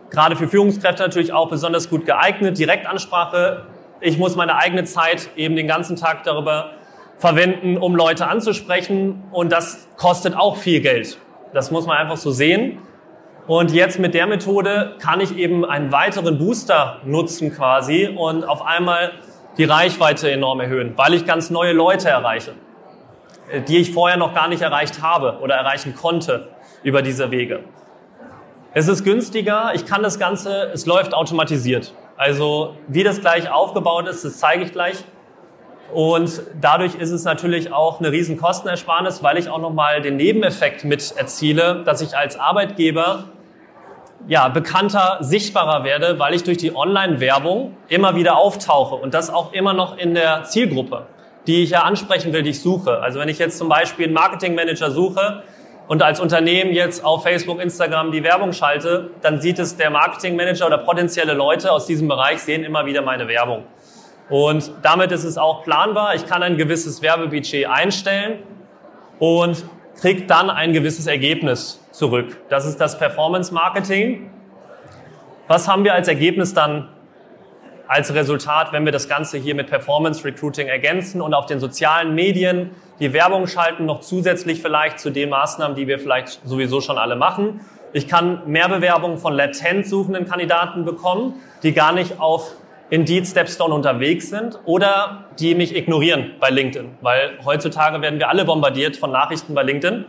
gerade 0.09 0.35
für 0.35 0.47
Führungskräfte 0.47 1.03
natürlich 1.03 1.33
auch 1.33 1.49
besonders 1.49 1.89
gut 1.89 2.05
geeignet, 2.05 2.57
Direktansprache, 2.57 3.65
ich 4.01 4.17
muss 4.17 4.35
meine 4.35 4.55
eigene 4.55 4.83
Zeit 4.83 5.29
eben 5.35 5.55
den 5.55 5.67
ganzen 5.67 5.95
Tag 5.95 6.23
darüber 6.23 6.71
verwenden, 7.19 7.77
um 7.77 7.95
Leute 7.95 8.27
anzusprechen. 8.27 9.23
Und 9.31 9.51
das 9.51 9.87
kostet 9.95 10.35
auch 10.35 10.57
viel 10.57 10.81
Geld. 10.81 11.19
Das 11.53 11.69
muss 11.69 11.85
man 11.85 11.97
einfach 11.97 12.17
so 12.17 12.31
sehen. 12.31 12.79
Und 13.47 13.71
jetzt 13.71 13.99
mit 13.99 14.13
der 14.13 14.27
Methode 14.27 14.95
kann 14.99 15.19
ich 15.19 15.35
eben 15.35 15.65
einen 15.65 15.91
weiteren 15.91 16.37
Booster 16.37 17.01
nutzen 17.03 17.53
quasi 17.53 18.07
und 18.07 18.43
auf 18.43 18.61
einmal 18.65 19.13
die 19.57 19.63
Reichweite 19.63 20.31
enorm 20.31 20.59
erhöhen, 20.59 20.93
weil 20.95 21.13
ich 21.13 21.25
ganz 21.25 21.49
neue 21.49 21.73
Leute 21.73 22.09
erreiche, 22.09 22.53
die 23.67 23.77
ich 23.77 23.91
vorher 23.91 24.17
noch 24.17 24.33
gar 24.33 24.47
nicht 24.47 24.61
erreicht 24.61 25.01
habe 25.01 25.39
oder 25.41 25.55
erreichen 25.55 25.95
konnte 25.95 26.49
über 26.83 27.01
diese 27.01 27.31
Wege. 27.31 27.61
Es 28.73 28.87
ist 28.87 29.03
günstiger, 29.03 29.71
ich 29.73 29.85
kann 29.85 30.01
das 30.01 30.17
Ganze, 30.17 30.71
es 30.73 30.85
läuft 30.85 31.13
automatisiert. 31.13 31.93
Also 32.15 32.75
wie 32.87 33.03
das 33.03 33.19
gleich 33.19 33.51
aufgebaut 33.51 34.07
ist, 34.07 34.23
das 34.23 34.37
zeige 34.37 34.63
ich 34.63 34.71
gleich. 34.71 35.03
Und 35.93 36.41
dadurch 36.59 36.95
ist 36.95 37.11
es 37.11 37.23
natürlich 37.23 37.73
auch 37.73 37.99
eine 37.99 38.11
riesen 38.11 38.37
Kostenersparnis, 38.37 39.23
weil 39.23 39.37
ich 39.37 39.49
auch 39.49 39.59
nochmal 39.59 40.01
den 40.01 40.15
Nebeneffekt 40.15 40.85
mit 40.85 41.13
erziele, 41.17 41.83
dass 41.85 42.01
ich 42.01 42.15
als 42.15 42.39
Arbeitgeber 42.39 43.25
ja, 44.27 44.47
bekannter, 44.47 45.17
sichtbarer 45.21 45.83
werde, 45.83 46.19
weil 46.19 46.33
ich 46.33 46.43
durch 46.43 46.57
die 46.57 46.75
Online-Werbung 46.75 47.75
immer 47.87 48.15
wieder 48.15 48.37
auftauche 48.37 48.95
und 48.95 49.13
das 49.13 49.29
auch 49.29 49.53
immer 49.53 49.73
noch 49.73 49.97
in 49.97 50.13
der 50.13 50.43
Zielgruppe, 50.43 51.07
die 51.47 51.63
ich 51.63 51.71
ja 51.71 51.81
ansprechen 51.81 52.31
will, 52.31 52.43
die 52.43 52.51
ich 52.51 52.61
suche. 52.61 52.99
Also 52.99 53.19
wenn 53.19 53.29
ich 53.29 53.39
jetzt 53.39 53.57
zum 53.57 53.67
Beispiel 53.67 54.05
einen 54.05 54.13
Marketingmanager 54.13 54.91
suche 54.91 55.43
und 55.87 56.03
als 56.03 56.19
Unternehmen 56.19 56.71
jetzt 56.71 57.03
auf 57.03 57.23
Facebook, 57.23 57.59
Instagram 57.59 58.11
die 58.11 58.23
Werbung 58.23 58.53
schalte, 58.53 59.09
dann 59.21 59.41
sieht 59.41 59.59
es 59.59 59.75
der 59.75 59.89
Marketingmanager 59.89 60.67
oder 60.67 60.77
potenzielle 60.77 61.33
Leute 61.33 61.71
aus 61.71 61.85
diesem 61.85 62.07
Bereich 62.07 62.41
sehen 62.41 62.63
immer 62.63 62.85
wieder 62.85 63.01
meine 63.01 63.27
Werbung. 63.27 63.63
Und 64.31 64.71
damit 64.81 65.11
ist 65.11 65.25
es 65.25 65.37
auch 65.37 65.61
planbar. 65.65 66.15
Ich 66.15 66.25
kann 66.25 66.41
ein 66.41 66.55
gewisses 66.55 67.01
Werbebudget 67.01 67.67
einstellen 67.67 68.39
und 69.19 69.65
kriege 69.99 70.21
dann 70.21 70.49
ein 70.49 70.71
gewisses 70.71 71.05
Ergebnis 71.05 71.85
zurück. 71.91 72.37
Das 72.47 72.65
ist 72.65 72.79
das 72.79 72.97
Performance 72.97 73.53
Marketing. 73.53 74.31
Was 75.49 75.67
haben 75.67 75.83
wir 75.83 75.93
als 75.93 76.07
Ergebnis 76.07 76.53
dann 76.53 76.87
als 77.89 78.13
Resultat, 78.13 78.71
wenn 78.71 78.85
wir 78.85 78.93
das 78.93 79.09
Ganze 79.09 79.37
hier 79.37 79.53
mit 79.53 79.67
Performance 79.67 80.23
Recruiting 80.23 80.67
ergänzen 80.67 81.19
und 81.19 81.33
auf 81.33 81.45
den 81.45 81.59
sozialen 81.59 82.15
Medien 82.15 82.69
die 83.01 83.11
Werbung 83.11 83.47
schalten, 83.47 83.85
noch 83.85 83.99
zusätzlich 83.99 84.61
vielleicht 84.61 85.01
zu 85.01 85.09
den 85.09 85.27
Maßnahmen, 85.29 85.75
die 85.75 85.87
wir 85.87 85.99
vielleicht 85.99 86.39
sowieso 86.47 86.79
schon 86.79 86.97
alle 86.97 87.17
machen. 87.17 87.59
Ich 87.91 88.07
kann 88.07 88.43
mehr 88.49 88.69
Bewerbungen 88.69 89.17
von 89.17 89.33
latent 89.33 89.87
suchenden 89.87 90.25
Kandidaten 90.25 90.85
bekommen, 90.85 91.33
die 91.63 91.73
gar 91.73 91.91
nicht 91.91 92.21
auf 92.21 92.55
Indeed 92.91 93.25
Stepstone 93.25 93.73
unterwegs 93.73 94.29
sind 94.29 94.59
oder 94.65 95.25
die 95.39 95.55
mich 95.55 95.75
ignorieren 95.75 96.33
bei 96.41 96.49
LinkedIn, 96.49 96.97
weil 96.99 97.39
heutzutage 97.45 98.01
werden 98.01 98.19
wir 98.19 98.27
alle 98.27 98.43
bombardiert 98.43 98.97
von 98.97 99.11
Nachrichten 99.11 99.55
bei 99.55 99.63
LinkedIn 99.63 100.05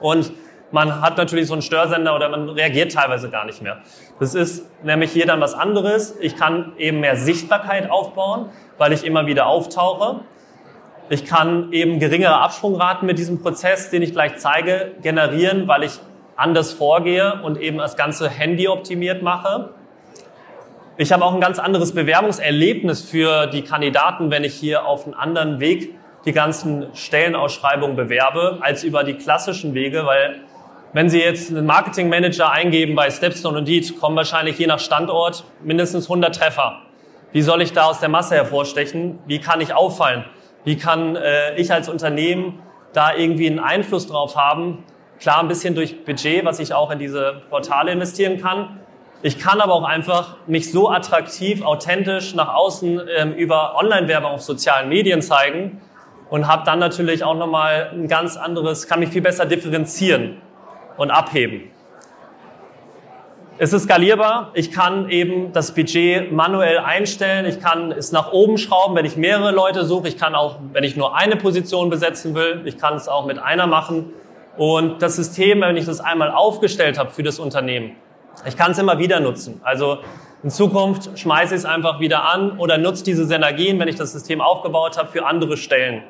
und 0.00 0.32
man 0.72 1.00
hat 1.00 1.16
natürlich 1.16 1.46
so 1.46 1.52
einen 1.52 1.62
Störsender 1.62 2.16
oder 2.16 2.28
man 2.28 2.48
reagiert 2.48 2.90
teilweise 2.90 3.30
gar 3.30 3.44
nicht 3.44 3.62
mehr. 3.62 3.78
Das 4.18 4.34
ist 4.34 4.68
nämlich 4.84 5.12
hier 5.12 5.24
dann 5.24 5.40
was 5.40 5.54
anderes. 5.54 6.16
Ich 6.20 6.36
kann 6.36 6.72
eben 6.78 6.98
mehr 6.98 7.14
Sichtbarkeit 7.14 7.90
aufbauen, 7.92 8.50
weil 8.76 8.92
ich 8.92 9.04
immer 9.04 9.26
wieder 9.26 9.46
auftauche. 9.46 10.22
Ich 11.08 11.24
kann 11.24 11.72
eben 11.72 12.00
geringere 12.00 12.40
Absprungraten 12.40 13.06
mit 13.06 13.18
diesem 13.18 13.40
Prozess, 13.40 13.90
den 13.90 14.02
ich 14.02 14.10
gleich 14.12 14.38
zeige, 14.38 14.96
generieren, 15.00 15.68
weil 15.68 15.84
ich 15.84 16.00
anders 16.34 16.72
vorgehe 16.72 17.40
und 17.44 17.60
eben 17.60 17.78
das 17.78 17.96
ganze 17.96 18.28
Handy 18.28 18.66
optimiert 18.66 19.22
mache. 19.22 19.70
Ich 20.98 21.12
habe 21.12 21.26
auch 21.26 21.34
ein 21.34 21.42
ganz 21.42 21.58
anderes 21.58 21.94
Bewerbungserlebnis 21.94 23.02
für 23.02 23.48
die 23.48 23.60
Kandidaten, 23.60 24.30
wenn 24.30 24.44
ich 24.44 24.54
hier 24.54 24.86
auf 24.86 25.04
einen 25.04 25.12
anderen 25.12 25.60
Weg 25.60 25.94
die 26.24 26.32
ganzen 26.32 26.86
Stellenausschreibungen 26.94 27.96
bewerbe, 27.96 28.58
als 28.62 28.82
über 28.82 29.04
die 29.04 29.12
klassischen 29.14 29.74
Wege, 29.74 30.06
weil 30.06 30.40
wenn 30.94 31.10
Sie 31.10 31.20
jetzt 31.20 31.50
einen 31.50 31.66
Marketingmanager 31.66 32.50
eingeben 32.50 32.94
bei 32.94 33.10
Stepstone 33.10 33.58
und 33.58 33.68
Deed, 33.68 34.00
kommen 34.00 34.16
wahrscheinlich 34.16 34.58
je 34.58 34.66
nach 34.66 34.78
Standort 34.78 35.44
mindestens 35.62 36.04
100 36.06 36.34
Treffer. 36.34 36.80
Wie 37.30 37.42
soll 37.42 37.60
ich 37.60 37.74
da 37.74 37.84
aus 37.84 38.00
der 38.00 38.08
Masse 38.08 38.34
hervorstechen? 38.34 39.18
Wie 39.26 39.38
kann 39.38 39.60
ich 39.60 39.74
auffallen? 39.74 40.24
Wie 40.64 40.78
kann 40.78 41.14
äh, 41.14 41.56
ich 41.56 41.70
als 41.70 41.90
Unternehmen 41.90 42.60
da 42.94 43.14
irgendwie 43.14 43.48
einen 43.48 43.58
Einfluss 43.58 44.06
drauf 44.06 44.34
haben? 44.36 44.82
Klar, 45.20 45.40
ein 45.40 45.48
bisschen 45.48 45.74
durch 45.74 46.06
Budget, 46.06 46.46
was 46.46 46.58
ich 46.58 46.72
auch 46.72 46.90
in 46.90 46.98
diese 46.98 47.42
Portale 47.50 47.92
investieren 47.92 48.40
kann. 48.40 48.80
Ich 49.22 49.38
kann 49.38 49.60
aber 49.60 49.72
auch 49.72 49.84
einfach 49.84 50.36
mich 50.46 50.70
so 50.70 50.90
attraktiv, 50.90 51.64
authentisch 51.64 52.34
nach 52.34 52.54
außen 52.54 53.00
ähm, 53.16 53.32
über 53.32 53.76
Online-Werbung 53.76 54.32
auf 54.32 54.42
sozialen 54.42 54.88
Medien 54.88 55.22
zeigen 55.22 55.80
und 56.28 56.46
habe 56.46 56.64
dann 56.66 56.78
natürlich 56.78 57.24
auch 57.24 57.34
nochmal 57.34 57.90
ein 57.92 58.08
ganz 58.08 58.36
anderes, 58.36 58.86
kann 58.86 59.00
mich 59.00 59.08
viel 59.08 59.22
besser 59.22 59.46
differenzieren 59.46 60.36
und 60.96 61.10
abheben. 61.10 61.70
Es 63.58 63.72
ist 63.72 63.84
skalierbar. 63.84 64.50
Ich 64.52 64.70
kann 64.70 65.08
eben 65.08 65.50
das 65.52 65.72
Budget 65.72 66.30
manuell 66.30 66.78
einstellen. 66.78 67.46
Ich 67.46 67.58
kann 67.58 67.90
es 67.90 68.12
nach 68.12 68.32
oben 68.32 68.58
schrauben, 68.58 68.94
wenn 68.96 69.06
ich 69.06 69.16
mehrere 69.16 69.50
Leute 69.50 69.86
suche. 69.86 70.08
Ich 70.08 70.18
kann 70.18 70.34
auch, 70.34 70.56
wenn 70.74 70.84
ich 70.84 70.94
nur 70.94 71.16
eine 71.16 71.36
Position 71.36 71.88
besetzen 71.88 72.34
will, 72.34 72.60
ich 72.66 72.76
kann 72.76 72.96
es 72.96 73.08
auch 73.08 73.24
mit 73.24 73.38
einer 73.38 73.66
machen. 73.66 74.12
Und 74.58 75.00
das 75.00 75.16
System, 75.16 75.62
wenn 75.62 75.78
ich 75.78 75.86
das 75.86 76.00
einmal 76.00 76.30
aufgestellt 76.30 76.98
habe 76.98 77.10
für 77.10 77.22
das 77.22 77.38
Unternehmen, 77.38 77.92
ich 78.44 78.56
kann 78.56 78.72
es 78.72 78.78
immer 78.78 78.98
wieder 78.98 79.20
nutzen. 79.20 79.60
Also 79.64 79.98
in 80.42 80.50
Zukunft 80.50 81.18
schmeiße 81.18 81.54
ich 81.54 81.60
es 81.60 81.64
einfach 81.64 82.00
wieder 82.00 82.24
an 82.24 82.58
oder 82.58 82.78
nutze 82.78 83.04
diese 83.04 83.26
Synergien, 83.26 83.78
wenn 83.78 83.88
ich 83.88 83.96
das 83.96 84.12
System 84.12 84.40
aufgebaut 84.40 84.98
habe, 84.98 85.08
für 85.08 85.24
andere 85.24 85.56
Stellen. 85.56 86.04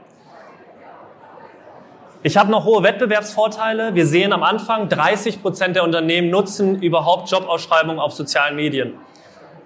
Ich 2.23 2.37
habe 2.37 2.51
noch 2.51 2.65
hohe 2.65 2.83
Wettbewerbsvorteile. 2.83 3.95
Wir 3.95 4.05
sehen 4.05 4.33
am 4.33 4.43
Anfang, 4.43 4.89
30 4.89 5.43
Prozent 5.43 5.77
der 5.77 5.85
Unternehmen 5.85 6.29
nutzen 6.29 6.83
überhaupt 6.83 7.31
Jobausschreibungen 7.31 8.01
auf 8.01 8.15
sozialen 8.15 8.57
Medien. 8.57 8.95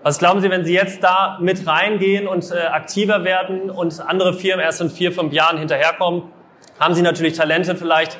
Was 0.02 0.18
glauben 0.18 0.40
Sie, 0.40 0.50
wenn 0.50 0.64
Sie 0.64 0.74
jetzt 0.74 1.02
da 1.02 1.38
mit 1.40 1.66
reingehen 1.66 2.26
und 2.28 2.50
äh, 2.50 2.58
aktiver 2.58 3.24
werden 3.24 3.70
und 3.70 4.00
andere 4.00 4.34
Firmen 4.34 4.64
erst 4.64 4.80
in 4.80 4.90
vier, 4.90 5.12
fünf 5.12 5.32
Jahren 5.32 5.58
hinterherkommen, 5.58 6.24
haben 6.78 6.94
Sie 6.94 7.02
natürlich 7.02 7.34
Talente 7.34 7.76
vielleicht, 7.76 8.18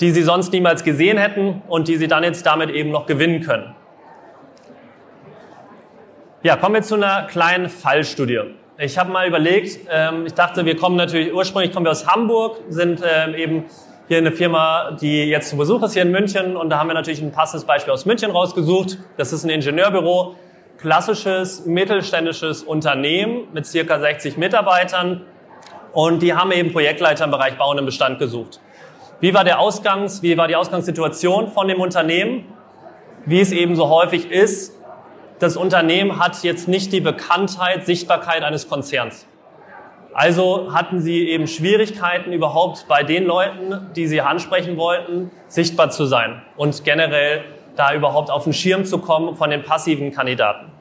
die 0.00 0.10
Sie 0.10 0.22
sonst 0.22 0.52
niemals 0.52 0.84
gesehen 0.84 1.18
hätten 1.18 1.62
und 1.68 1.88
die 1.88 1.96
Sie 1.96 2.08
dann 2.08 2.24
jetzt 2.24 2.46
damit 2.46 2.70
eben 2.70 2.90
noch 2.90 3.06
gewinnen 3.06 3.42
können. 3.42 3.74
Ja, 6.42 6.56
kommen 6.56 6.76
wir 6.76 6.82
zu 6.82 6.94
einer 6.94 7.24
kleinen 7.24 7.68
Fallstudie. 7.68 8.40
Ich 8.78 8.96
habe 8.96 9.12
mal 9.12 9.28
überlegt, 9.28 9.80
ähm, 9.90 10.24
ich 10.24 10.32
dachte, 10.32 10.64
wir 10.64 10.74
kommen 10.74 10.96
natürlich, 10.96 11.34
ursprünglich 11.34 11.70
kommen 11.70 11.84
wir 11.84 11.90
aus 11.90 12.06
Hamburg, 12.06 12.56
sind 12.70 13.02
ähm, 13.04 13.34
eben 13.34 13.64
hier 14.08 14.16
eine 14.16 14.32
Firma, 14.32 14.96
die 14.98 15.24
jetzt 15.24 15.50
zu 15.50 15.58
Besuch 15.58 15.82
ist 15.82 15.92
hier 15.92 16.02
in 16.02 16.10
München 16.10 16.56
und 16.56 16.70
da 16.70 16.78
haben 16.78 16.88
wir 16.88 16.94
natürlich 16.94 17.20
ein 17.20 17.30
passendes 17.30 17.66
Beispiel 17.66 17.92
aus 17.92 18.06
München 18.06 18.30
rausgesucht. 18.30 18.96
Das 19.18 19.34
ist 19.34 19.44
ein 19.44 19.50
Ingenieurbüro, 19.50 20.34
klassisches 20.78 21.66
mittelständisches 21.66 22.62
Unternehmen 22.62 23.48
mit 23.52 23.66
circa 23.66 24.00
60 24.00 24.38
Mitarbeitern 24.38 25.26
und 25.92 26.22
die 26.22 26.32
haben 26.32 26.50
eben 26.50 26.72
Projektleiter 26.72 27.26
im 27.26 27.30
Bereich 27.32 27.58
Bau 27.58 27.70
und 27.70 27.84
Bestand 27.84 28.18
gesucht. 28.18 28.60
Wie 29.20 29.34
war 29.34 29.44
der 29.44 29.60
Ausgangs, 29.60 30.22
wie 30.22 30.38
war 30.38 30.48
die 30.48 30.56
Ausgangssituation 30.56 31.48
von 31.48 31.68
dem 31.68 31.78
Unternehmen? 31.78 32.46
Wie 33.26 33.40
es 33.40 33.52
eben 33.52 33.76
so 33.76 33.90
häufig 33.90 34.30
ist, 34.30 34.74
das 35.38 35.58
Unternehmen 35.58 36.18
hat 36.18 36.42
jetzt 36.42 36.68
nicht 36.68 36.90
die 36.92 37.02
Bekanntheit, 37.02 37.84
Sichtbarkeit 37.84 38.42
eines 38.42 38.68
Konzerns. 38.68 39.26
Also 40.14 40.72
hatten 40.72 41.00
sie 41.00 41.28
eben 41.28 41.46
Schwierigkeiten 41.46 42.32
überhaupt 42.32 42.86
bei 42.88 43.02
den 43.02 43.24
Leuten, 43.24 43.90
die 43.94 44.06
sie 44.06 44.22
ansprechen 44.22 44.78
wollten, 44.78 45.30
sichtbar 45.48 45.90
zu 45.90 46.06
sein 46.06 46.42
und 46.56 46.82
generell 46.84 47.44
da 47.76 47.94
überhaupt 47.94 48.30
auf 48.30 48.44
den 48.44 48.54
Schirm 48.54 48.86
zu 48.86 48.98
kommen 48.98 49.36
von 49.36 49.50
den 49.50 49.62
passiven 49.62 50.12
Kandidaten. 50.12 50.72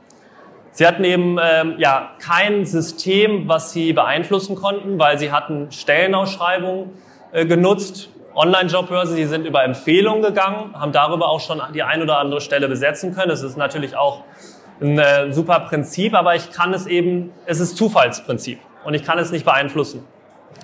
Sie 0.71 0.87
hatten 0.87 1.03
eben 1.03 1.37
ähm, 1.41 1.75
ja 1.77 2.11
kein 2.19 2.65
System, 2.65 3.49
was 3.49 3.73
sie 3.73 3.91
beeinflussen 3.91 4.55
konnten, 4.55 4.97
weil 4.97 5.19
sie 5.19 5.31
hatten 5.31 5.71
Stellenausschreibungen 5.71 6.91
äh, 7.31 7.45
genutzt, 7.45 8.09
Online-Jobbörse, 8.35 9.15
sie 9.15 9.25
sind 9.25 9.45
über 9.45 9.63
Empfehlungen 9.63 10.21
gegangen, 10.21 10.73
haben 10.79 10.91
darüber 10.91 11.29
auch 11.29 11.39
schon 11.39 11.61
die 11.73 11.83
ein 11.83 12.01
oder 12.01 12.19
andere 12.19 12.41
Stelle 12.41 12.67
besetzen 12.67 13.13
können. 13.13 13.29
Das 13.29 13.41
ist 13.41 13.57
natürlich 13.57 13.95
auch 13.97 14.23
ein 14.81 14.97
äh, 14.97 15.33
super 15.33 15.59
Prinzip, 15.61 16.13
aber 16.13 16.35
ich 16.35 16.51
kann 16.51 16.73
es 16.73 16.87
eben, 16.87 17.31
es 17.45 17.59
ist 17.59 17.77
Zufallsprinzip 17.77 18.59
und 18.85 18.93
ich 18.93 19.03
kann 19.03 19.19
es 19.19 19.31
nicht 19.31 19.45
beeinflussen. 19.45 20.05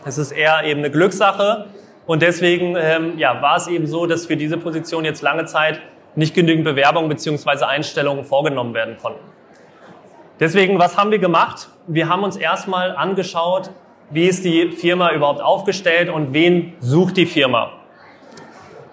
Es 0.05 0.17
ist 0.17 0.31
eher 0.31 0.63
eben 0.63 0.79
eine 0.79 0.91
Glückssache 0.91 1.65
und 2.05 2.21
deswegen 2.21 2.75
ähm, 2.77 3.17
ja, 3.17 3.41
war 3.41 3.57
es 3.57 3.67
eben 3.67 3.87
so, 3.87 4.05
dass 4.05 4.25
für 4.25 4.37
diese 4.37 4.57
Position 4.57 5.03
jetzt 5.03 5.21
lange 5.21 5.45
Zeit 5.45 5.81
nicht 6.15 6.33
genügend 6.33 6.63
Bewerbungen 6.63 7.09
beziehungsweise 7.09 7.67
Einstellungen 7.67 8.23
vorgenommen 8.23 8.73
werden 8.73 8.97
konnten. 9.01 9.23
Deswegen, 10.39 10.79
was 10.79 10.97
haben 10.97 11.11
wir 11.11 11.19
gemacht? 11.19 11.69
Wir 11.87 12.09
haben 12.09 12.23
uns 12.23 12.35
erstmal 12.35 12.95
angeschaut, 12.95 13.69
wie 14.09 14.25
ist 14.25 14.45
die 14.45 14.71
Firma 14.71 15.11
überhaupt 15.11 15.41
aufgestellt 15.41 16.09
und 16.09 16.33
wen 16.33 16.73
sucht 16.79 17.17
die 17.17 17.25
Firma. 17.25 17.71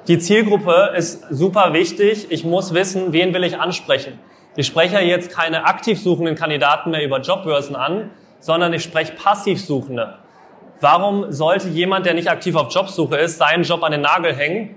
Die 0.09 0.19
Zielgruppe 0.19 0.95
ist 0.97 1.25
super 1.31 1.73
wichtig. 1.73 2.27
Ich 2.31 2.45
muss 2.45 2.75
wissen, 2.75 3.13
wen 3.13 3.33
will 3.35 3.45
ich 3.45 3.59
ansprechen. 3.59 4.19
Ich 4.57 4.67
spreche 4.67 4.99
jetzt 4.99 5.31
keine 5.31 5.65
aktiv 5.65 6.01
suchenden 6.01 6.35
Kandidaten 6.35 6.91
mehr 6.91 7.05
über 7.05 7.21
Jobbörsen 7.21 7.77
an, 7.77 8.11
sondern 8.41 8.73
ich 8.73 8.83
spreche 8.83 9.13
passiv 9.13 9.65
Suchende. 9.65 10.19
Warum 10.81 11.31
sollte 11.31 11.69
jemand, 11.69 12.07
der 12.07 12.15
nicht 12.15 12.29
aktiv 12.29 12.57
auf 12.57 12.75
Jobsuche 12.75 13.17
ist, 13.17 13.39
seinen 13.39 13.63
Job 13.63 13.85
an 13.85 13.93
den 13.93 14.01
Nagel 14.01 14.35
hängen 14.35 14.75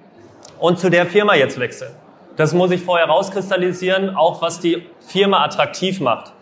und 0.60 0.78
zu 0.78 0.92
der 0.92 1.08
Firma 1.08 1.34
jetzt 1.34 1.60
wechseln? 1.60 1.96
Das 2.36 2.54
muss 2.54 2.70
ich 2.70 2.82
vorher 2.82 3.08
rauskristallisieren, 3.08 4.16
auch 4.16 4.42
was 4.42 4.60
die 4.60 4.86
Firma 5.00 5.44
attraktiv 5.44 6.00
macht. 6.02 6.35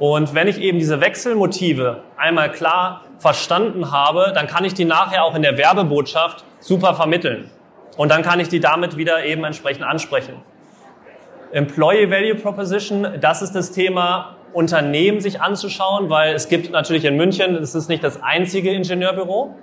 Und 0.00 0.34
wenn 0.34 0.48
ich 0.48 0.58
eben 0.58 0.78
diese 0.78 1.02
Wechselmotive 1.02 2.00
einmal 2.16 2.50
klar 2.50 3.04
verstanden 3.18 3.92
habe, 3.92 4.32
dann 4.34 4.46
kann 4.46 4.64
ich 4.64 4.72
die 4.72 4.86
nachher 4.86 5.24
auch 5.24 5.34
in 5.34 5.42
der 5.42 5.58
Werbebotschaft 5.58 6.42
super 6.58 6.94
vermitteln. 6.94 7.50
Und 7.98 8.10
dann 8.10 8.22
kann 8.22 8.40
ich 8.40 8.48
die 8.48 8.60
damit 8.60 8.96
wieder 8.96 9.26
eben 9.26 9.44
entsprechend 9.44 9.84
ansprechen. 9.84 10.36
Employee 11.52 12.10
Value 12.10 12.34
Proposition, 12.34 13.06
das 13.20 13.42
ist 13.42 13.54
das 13.54 13.72
Thema, 13.72 14.36
Unternehmen 14.54 15.20
sich 15.20 15.42
anzuschauen, 15.42 16.08
weil 16.08 16.34
es 16.34 16.48
gibt 16.48 16.70
natürlich 16.70 17.04
in 17.04 17.18
München, 17.18 17.56
das 17.60 17.74
ist 17.74 17.90
nicht 17.90 18.02
das 18.02 18.22
einzige 18.22 18.70
Ingenieurbüro. 18.72 19.54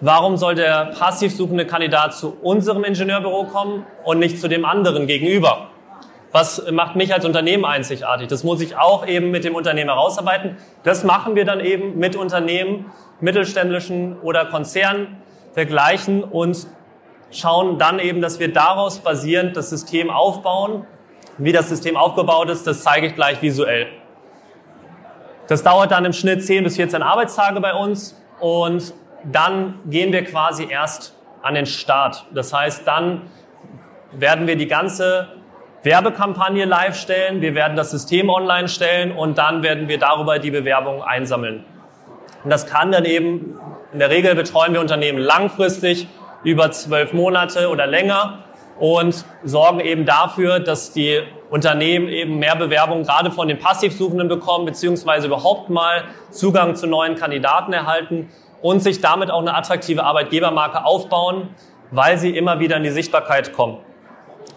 Warum 0.00 0.38
soll 0.38 0.54
der 0.54 0.94
passiv 0.98 1.36
suchende 1.36 1.66
Kandidat 1.66 2.14
zu 2.14 2.38
unserem 2.40 2.84
Ingenieurbüro 2.84 3.44
kommen 3.44 3.84
und 4.02 4.18
nicht 4.18 4.40
zu 4.40 4.48
dem 4.48 4.64
anderen 4.64 5.06
gegenüber? 5.06 5.68
Was 6.40 6.70
macht 6.70 6.94
mich 6.94 7.12
als 7.12 7.24
Unternehmen 7.24 7.64
einzigartig? 7.64 8.28
Das 8.28 8.44
muss 8.44 8.60
ich 8.60 8.76
auch 8.76 9.04
eben 9.08 9.32
mit 9.32 9.42
dem 9.42 9.56
Unternehmen 9.56 9.90
herausarbeiten. 9.90 10.56
Das 10.84 11.02
machen 11.02 11.34
wir 11.34 11.44
dann 11.44 11.58
eben 11.58 11.98
mit 11.98 12.14
Unternehmen, 12.14 12.92
mittelständischen 13.18 14.16
oder 14.20 14.44
Konzernen 14.44 15.16
dergleichen 15.56 16.22
und 16.22 16.68
schauen 17.32 17.76
dann 17.80 17.98
eben, 17.98 18.20
dass 18.20 18.38
wir 18.38 18.52
daraus 18.52 19.00
basierend 19.00 19.56
das 19.56 19.68
System 19.68 20.10
aufbauen. 20.10 20.86
Wie 21.38 21.50
das 21.50 21.68
System 21.70 21.96
aufgebaut 21.96 22.50
ist, 22.50 22.68
das 22.68 22.84
zeige 22.84 23.08
ich 23.08 23.16
gleich 23.16 23.42
visuell. 23.42 23.88
Das 25.48 25.64
dauert 25.64 25.90
dann 25.90 26.04
im 26.04 26.12
Schnitt 26.12 26.46
10 26.46 26.62
bis 26.62 26.76
14 26.76 27.02
Arbeitstage 27.02 27.60
bei 27.60 27.74
uns 27.74 28.16
und 28.38 28.94
dann 29.24 29.80
gehen 29.86 30.12
wir 30.12 30.22
quasi 30.22 30.68
erst 30.70 31.16
an 31.42 31.54
den 31.54 31.66
Start. 31.66 32.26
Das 32.32 32.52
heißt, 32.52 32.86
dann 32.86 33.22
werden 34.12 34.46
wir 34.46 34.54
die 34.54 34.68
ganze 34.68 35.37
Werbekampagne 35.88 36.66
live 36.66 36.94
stellen, 36.94 37.40
wir 37.40 37.54
werden 37.54 37.74
das 37.74 37.90
System 37.90 38.28
online 38.28 38.68
stellen 38.68 39.10
und 39.10 39.38
dann 39.38 39.62
werden 39.62 39.88
wir 39.88 39.98
darüber 39.98 40.38
die 40.38 40.50
Bewerbung 40.50 41.02
einsammeln. 41.02 41.64
Und 42.44 42.50
das 42.50 42.66
kann 42.66 42.92
dann 42.92 43.06
eben, 43.06 43.58
in 43.94 43.98
der 43.98 44.10
Regel 44.10 44.34
betreuen 44.34 44.74
wir 44.74 44.82
Unternehmen 44.82 45.18
langfristig, 45.18 46.06
über 46.44 46.70
zwölf 46.72 47.14
Monate 47.14 47.70
oder 47.70 47.86
länger 47.86 48.40
und 48.78 49.24
sorgen 49.44 49.80
eben 49.80 50.04
dafür, 50.04 50.60
dass 50.60 50.92
die 50.92 51.22
Unternehmen 51.48 52.08
eben 52.08 52.38
mehr 52.38 52.54
Bewerbungen 52.54 53.04
gerade 53.04 53.30
von 53.30 53.48
den 53.48 53.58
Passivsuchenden 53.58 54.28
bekommen, 54.28 54.66
beziehungsweise 54.66 55.26
überhaupt 55.26 55.70
mal 55.70 56.04
Zugang 56.30 56.76
zu 56.76 56.86
neuen 56.86 57.14
Kandidaten 57.14 57.72
erhalten 57.72 58.28
und 58.60 58.80
sich 58.82 59.00
damit 59.00 59.30
auch 59.30 59.40
eine 59.40 59.54
attraktive 59.54 60.04
Arbeitgebermarke 60.04 60.84
aufbauen, 60.84 61.48
weil 61.90 62.18
sie 62.18 62.36
immer 62.36 62.60
wieder 62.60 62.76
in 62.76 62.82
die 62.82 62.90
Sichtbarkeit 62.90 63.54
kommen. 63.54 63.78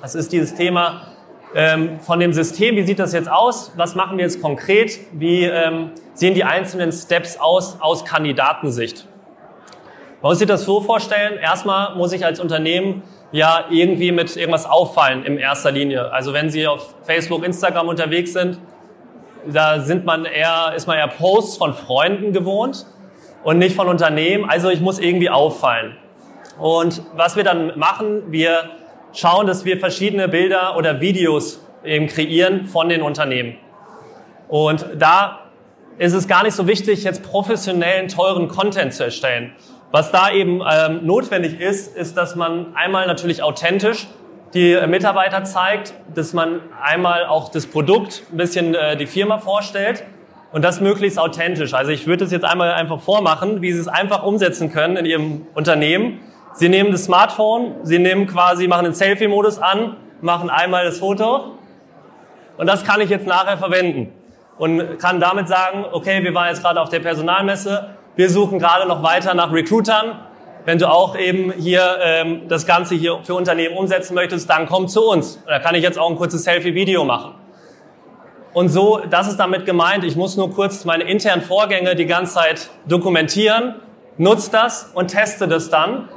Das 0.01 0.13
ist 0.13 0.33
dieses 0.33 0.55
Thema 0.55 1.10
ähm, 1.55 2.00
von 2.00 2.20
dem 2.20 2.34
System. 2.34 2.75
Wie 2.75 2.84
sieht 2.84 3.00
das 3.00 3.13
jetzt 3.13 3.29
aus? 3.29 3.74
Was 3.75 3.96
machen 3.96 4.17
wir 4.17 4.25
jetzt 4.25 4.41
konkret? 4.41 5.00
Wie 5.13 5.43
ähm, 5.43 5.91
sehen 6.13 6.34
die 6.34 6.43
einzelnen 6.43 6.91
Steps 6.91 7.38
aus 7.38 7.77
aus 7.81 8.05
Kandidatensicht? 8.05 9.08
Man 10.22 10.31
muss 10.31 10.39
sich 10.39 10.48
das 10.48 10.63
so 10.63 10.81
vorstellen. 10.81 11.39
Erstmal 11.39 11.96
muss 11.96 12.13
ich 12.13 12.24
als 12.25 12.39
Unternehmen 12.39 13.03
ja 13.31 13.65
irgendwie 13.70 14.12
mit 14.12 14.36
irgendwas 14.36 14.65
auffallen 14.65 15.24
in 15.24 15.38
erster 15.38 15.72
Linie. 15.72 16.12
Also 16.12 16.34
wenn 16.34 16.50
Sie 16.50 16.67
auf 16.67 16.96
Facebook, 17.03 17.43
Instagram 17.43 17.88
unterwegs 17.88 18.34
sind, 18.34 18.60
da 19.48 19.79
sind 19.79 20.05
man 20.05 20.25
eher, 20.25 20.74
ist 20.75 20.88
man 20.88 20.98
eher 20.98 21.08
Posts 21.08 21.58
von 21.58 21.74
Freunden 21.74 22.34
gewohnt 22.34 22.86
und 23.43 23.58
nicht 23.58 23.75
von 23.75 23.88
Unternehmen. 23.88 24.48
Also 24.48 24.70
ich 24.70 24.81
muss 24.81 25.00
irgendwie 25.00 25.29
auffallen. 25.29 25.98
Und 26.60 27.01
was 27.15 27.36
wir 27.36 27.43
dann 27.43 27.77
machen, 27.79 28.31
wir 28.31 28.70
schauen, 29.13 29.47
dass 29.47 29.65
wir 29.65 29.79
verschiedene 29.79 30.27
Bilder 30.27 30.77
oder 30.77 31.01
Videos 31.01 31.65
eben 31.83 32.07
kreieren 32.07 32.65
von 32.65 32.89
den 32.89 33.01
Unternehmen. 33.01 33.55
Und 34.47 34.85
da 34.97 35.39
ist 35.97 36.13
es 36.13 36.27
gar 36.27 36.43
nicht 36.43 36.55
so 36.55 36.67
wichtig, 36.67 37.03
jetzt 37.03 37.23
professionellen, 37.23 38.07
teuren 38.07 38.47
Content 38.47 38.93
zu 38.93 39.03
erstellen. 39.03 39.53
Was 39.91 40.11
da 40.11 40.31
eben 40.31 40.61
ähm, 40.69 41.05
notwendig 41.05 41.59
ist, 41.59 41.95
ist, 41.95 42.15
dass 42.15 42.35
man 42.35 42.75
einmal 42.75 43.07
natürlich 43.07 43.43
authentisch 43.43 44.07
die 44.53 44.77
Mitarbeiter 44.87 45.43
zeigt, 45.43 45.93
dass 46.13 46.33
man 46.33 46.59
einmal 46.81 47.25
auch 47.25 47.49
das 47.49 47.67
Produkt, 47.67 48.23
ein 48.31 48.37
bisschen 48.37 48.75
äh, 48.75 48.97
die 48.97 49.07
Firma 49.07 49.37
vorstellt 49.37 50.03
und 50.51 50.63
das 50.63 50.81
möglichst 50.81 51.17
authentisch. 51.17 51.73
Also 51.73 51.91
ich 51.91 52.07
würde 52.07 52.25
es 52.25 52.31
jetzt 52.31 52.43
einmal 52.43 52.73
einfach 52.73 52.99
vormachen, 52.99 53.61
wie 53.61 53.71
Sie 53.71 53.79
es 53.79 53.87
einfach 53.87 54.23
umsetzen 54.23 54.71
können 54.71 54.97
in 54.97 55.05
Ihrem 55.05 55.47
Unternehmen. 55.53 56.19
Sie 56.53 56.70
nehmen 56.70 56.91
das 56.91 57.05
Smartphone, 57.05 57.75
Sie 57.84 58.00
nehmen 58.00 58.27
quasi, 58.27 58.67
machen 58.67 58.86
den 58.86 58.93
Selfie-Modus 58.93 59.60
an, 59.60 59.96
machen 60.22 60.50
einmal 60.50 60.86
das 60.86 61.00
Foto 61.00 61.55
und 62.58 62.67
das 62.67 62.84
kann 62.84 63.01
ich 63.01 63.10
jetzt 63.10 63.25
nachher 63.25 63.58
verwenden 63.58 64.12
und 64.58 65.00
kann 65.00 65.20
damit 65.20 65.48
sagen, 65.48 65.86
okay, 65.91 66.24
wir 66.24 66.34
waren 66.36 66.50
jetzt 66.50 66.62
gerade 66.62 66.79
auf 66.79 66.89
der 66.89 67.00
Personalmesse, 67.00 67.89
wir 68.15 68.29
suchen 68.29 68.60
gerade 68.60 68.88
noch 68.88 69.01
weiter 69.01 69.34
nach 69.34 69.51
Recruitern. 69.51 70.20
Wenn 70.65 70.77
du 70.77 70.88
auch 70.88 71.17
eben 71.17 71.51
hier 71.53 71.98
ähm, 72.03 72.48
das 72.48 72.67
Ganze 72.67 72.93
hier 72.93 73.20
für 73.24 73.34
Unternehmen 73.34 73.75
umsetzen 73.75 74.13
möchtest, 74.13 74.48
dann 74.48 74.67
komm 74.67 74.88
zu 74.88 75.10
uns. 75.10 75.41
Da 75.48 75.58
kann 75.58 75.74
ich 75.74 75.81
jetzt 75.81 75.98
auch 75.98 76.08
ein 76.08 76.15
kurzes 76.15 76.43
Selfie-Video 76.43 77.03
machen. 77.03 77.34
Und 78.53 78.70
so, 78.70 79.01
das 79.10 79.27
ist 79.27 79.38
damit 79.38 79.65
gemeint. 79.65 80.03
Ich 80.03 80.15
muss 80.15 80.38
nur 80.38 80.53
kurz 80.53 80.86
meine 80.86 81.05
internen 81.05 81.41
Vorgänge 81.41 81.96
die 81.96 82.05
ganze 82.05 82.36
Zeit 82.36 82.70
dokumentieren, 82.86 83.75
nutze 84.17 84.51
das 84.51 84.91
und 84.93 85.08
teste 85.08 85.48
das 85.48 85.72
dann. 85.72 86.10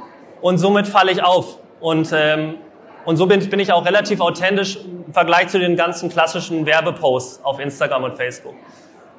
Und 0.45 0.59
somit 0.59 0.85
falle 0.85 1.11
ich 1.11 1.23
auf. 1.23 1.57
Und, 1.79 2.11
ähm, 2.13 2.57
und 3.03 3.17
so 3.17 3.25
bin, 3.25 3.49
bin 3.49 3.59
ich 3.59 3.73
auch 3.73 3.83
relativ 3.83 4.21
authentisch 4.21 4.77
im 4.77 5.11
Vergleich 5.11 5.47
zu 5.47 5.57
den 5.57 5.75
ganzen 5.75 6.07
klassischen 6.07 6.67
Werbeposts 6.67 7.43
auf 7.43 7.59
Instagram 7.59 8.03
und 8.03 8.13
Facebook. 8.13 8.53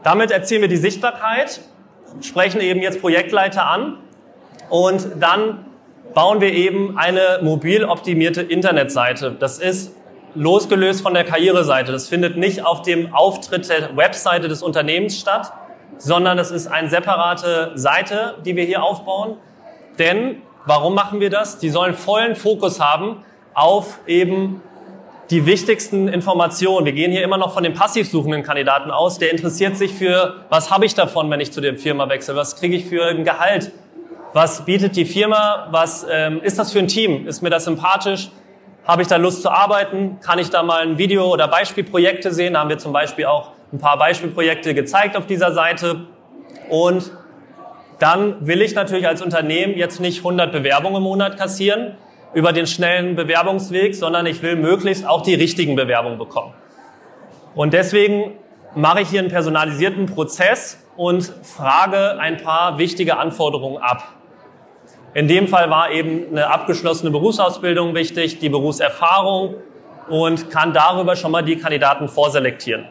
Damit 0.04 0.30
erzielen 0.30 0.61
wir 0.61 0.68
die 0.68 0.76
Sichtbarkeit 0.76 1.62
sprechen 2.21 2.61
eben 2.61 2.80
jetzt 2.80 3.00
Projektleiter 3.00 3.66
an 3.66 3.99
und 4.71 5.04
dann 5.19 5.67
bauen 6.15 6.41
wir 6.41 6.52
eben 6.52 6.97
eine 6.97 7.41
mobil 7.43 7.84
optimierte 7.84 8.43
Internetseite. 8.43 9.34
Das 9.36 9.58
ist 9.58 9.97
losgelöst 10.36 11.02
von 11.02 11.12
der 11.12 11.25
Karriereseite. 11.25 11.91
Das 11.91 12.08
findet 12.08 12.36
nicht 12.36 12.65
auf 12.65 12.82
dem 12.82 13.12
Auftritt 13.12 13.69
der 13.69 13.97
Webseite 13.97 14.47
des 14.47 14.62
Unternehmens 14.62 15.19
statt, 15.19 15.52
sondern 15.99 16.36
das 16.36 16.52
ist 16.52 16.69
eine 16.69 16.89
separate 16.89 17.73
Seite, 17.75 18.36
die 18.45 18.54
wir 18.54 18.62
hier 18.62 18.84
aufbauen. 18.84 19.39
Denn 19.99 20.43
warum 20.67 20.95
machen 20.95 21.21
wir 21.21 21.31
das? 21.31 21.59
Die 21.59 21.71
sollen 21.71 21.95
vollen 21.95 22.37
Fokus 22.37 22.81
haben 22.81 23.25
auf 23.55 24.00
eben 24.07 24.61
die 25.31 25.47
wichtigsten 25.47 26.09
Informationen. 26.09 26.85
Wir 26.85 26.93
gehen 26.93 27.11
hier 27.11 27.25
immer 27.25 27.39
noch 27.39 27.55
von 27.55 27.65
dem 27.65 27.75
passiv 27.75 28.09
suchenden 28.09 28.43
Kandidaten 28.43 28.91
aus. 28.91 29.19
Der 29.19 29.31
interessiert 29.31 29.76
sich 29.76 29.93
für, 29.95 30.45
was 30.50 30.71
habe 30.71 30.85
ich 30.85 30.95
davon, 30.95 31.31
wenn 31.31 31.41
ich 31.41 31.52
zu 31.52 31.61
der 31.61 31.76
Firma 31.76 32.09
wechsle? 32.09 32.37
Was 32.37 32.57
kriege 32.57 32.76
ich 32.76 32.85
für 32.85 33.07
ein 33.07 33.25
Gehalt? 33.25 33.73
Was 34.35 34.65
bietet 34.65 34.97
die 34.97 35.05
Firma? 35.07 35.69
Was 35.71 36.07
ähm, 36.09 36.41
ist 36.43 36.59
das 36.59 36.73
für 36.73 36.79
ein 36.79 36.89
Team? 36.89 37.26
Ist 37.26 37.43
mir 37.43 37.50
das 37.50 37.65
sympathisch? 37.65 38.31
Habe 38.87 39.02
ich 39.02 39.09
da 39.09 39.17
Lust 39.17 39.43
zu 39.43 39.50
arbeiten? 39.50 40.19
Kann 40.21 40.39
ich 40.39 40.50
da 40.50 40.63
mal 40.63 40.83
ein 40.83 40.99
Video 40.99 41.33
oder 41.33 41.49
Beispielprojekte 41.49 42.33
sehen? 42.33 42.55
Da 42.55 42.61
haben 42.61 42.69
wir 42.69 42.79
zum 42.79 42.93
Beispiel 42.93 43.25
auch 43.25 43.52
ein 43.73 43.79
paar 43.79 43.99
Beispielprojekte 43.99 44.75
gezeigt 44.75 45.17
auf 45.17 45.26
dieser 45.26 45.52
Seite. 45.52 46.07
Und 46.69 47.11
dann 47.99 48.47
will 48.47 48.63
ich 48.63 48.75
natürlich 48.75 49.06
als 49.06 49.23
Unternehmen 49.23 49.76
jetzt 49.76 50.00
nicht 50.00 50.19
100 50.19 50.52
Bewerbungen 50.52 50.99
im 50.99 51.02
Monat 51.02 51.39
kassieren, 51.39 51.97
über 52.35 52.52
den 52.52 52.67
schnellen 52.67 53.17
Bewerbungsweg, 53.17 53.95
sondern 53.95 54.26
ich 54.26 54.43
will 54.43 54.56
möglichst 54.56 55.06
auch 55.06 55.23
die 55.23 55.35
richtigen 55.35 55.75
Bewerbungen 55.75 56.19
bekommen. 56.19 56.52
Und 57.54 57.73
deswegen 57.73 58.32
mache 58.75 59.00
ich 59.00 59.09
hier 59.09 59.21
einen 59.21 59.30
personalisierten 59.30 60.06
Prozess 60.06 60.85
und 60.97 61.32
frage 61.43 62.19
ein 62.21 62.37
paar 62.37 62.76
wichtige 62.76 63.17
Anforderungen 63.17 63.78
ab. 63.78 64.02
In 65.15 65.28
dem 65.28 65.49
Fall 65.49 65.71
war 65.71 65.91
eben 65.91 66.26
eine 66.30 66.50
abgeschlossene 66.50 67.11
Berufsausbildung 67.11 67.95
wichtig, 67.95 68.39
die 68.39 68.50
Berufserfahrung 68.50 69.54
und 70.11 70.50
kann 70.50 70.75
darüber 70.75 71.17
schon 71.17 71.30
mal 71.30 71.43
die 71.43 71.56
Kandidaten 71.56 72.09
vorselektieren. 72.09 72.85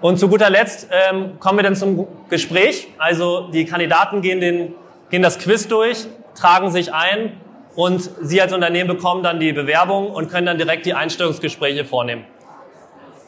Und 0.00 0.18
zu 0.18 0.28
guter 0.28 0.48
Letzt 0.48 0.88
ähm, 0.90 1.38
kommen 1.40 1.58
wir 1.58 1.62
dann 1.62 1.76
zum 1.76 2.06
Gespräch. 2.28 2.88
Also 2.98 3.48
die 3.52 3.64
Kandidaten 3.64 4.22
gehen, 4.22 4.40
den, 4.40 4.74
gehen 5.10 5.22
das 5.22 5.38
Quiz 5.38 5.68
durch 5.68 6.06
tragen 6.34 6.70
sich 6.70 6.92
ein 6.92 7.40
und 7.74 8.10
Sie 8.22 8.40
als 8.40 8.52
Unternehmen 8.52 8.88
bekommen 8.88 9.22
dann 9.22 9.40
die 9.40 9.52
Bewerbung 9.52 10.10
und 10.10 10.30
können 10.30 10.46
dann 10.46 10.58
direkt 10.58 10.86
die 10.86 10.94
Einstellungsgespräche 10.94 11.84
vornehmen. 11.84 12.24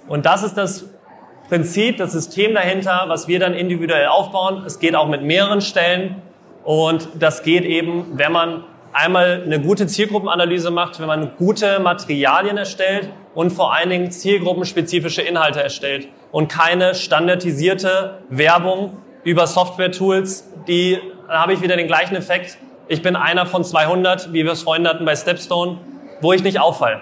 Und 0.09 0.27
das 0.27 0.43
ist 0.43 0.57
das 0.57 0.87
Prinzip, 1.49 1.99
das 1.99 2.13
System 2.13 2.55
dahinter, 2.55 3.05
was 3.09 3.29
wir 3.29 3.39
dann 3.39 3.55
individuell 3.55 4.07
aufbauen. 4.07 4.65
Es 4.67 4.79
geht 4.79 4.97
auch 4.97 5.09
mit 5.09 5.23
mehreren 5.23 5.61
Stellen 5.61 6.23
und 6.65 7.09
das 7.19 7.43
geht 7.43 7.65
eben, 7.65 8.13
wenn 8.15 8.33
man 8.33 8.65
einmal 8.93 9.43
eine 9.45 9.61
gute 9.61 9.87
Zielgruppenanalyse 9.87 10.71
macht, 10.71 11.01
wenn 11.01 11.07
man 11.07 11.33
gute 11.37 11.79
Materialien 11.81 12.57
erstellt 12.57 13.11
und 13.35 13.51
vor 13.51 13.75
allen 13.75 13.91
Dingen 13.91 14.11
zielgruppenspezifische 14.11 15.23
Inhalte 15.23 15.63
erstellt 15.63 16.09
und 16.33 16.49
keine 16.49 16.97
standardisierte 16.97 18.18
Werbung 18.29 18.97
über 19.23 19.47
Software-Tools, 19.47 20.49
die, 20.66 20.99
dann 21.29 21.38
habe 21.38 21.53
ich 21.53 21.62
wieder 21.62 21.77
den 21.77 21.87
gleichen 21.87 22.16
Effekt, 22.16 22.59
ich 22.88 23.03
bin 23.03 23.14
einer 23.14 23.47
von 23.47 23.62
200, 23.62 24.33
wie 24.33 24.45
wir 24.45 24.53
es 24.53 24.62
vorhin 24.62 24.88
hatten 24.88 25.05
bei 25.05 25.14
Stepstone, 25.14 25.79
wo 26.21 26.33
ich 26.33 26.42
nicht 26.42 26.59
auffalle. 26.59 27.01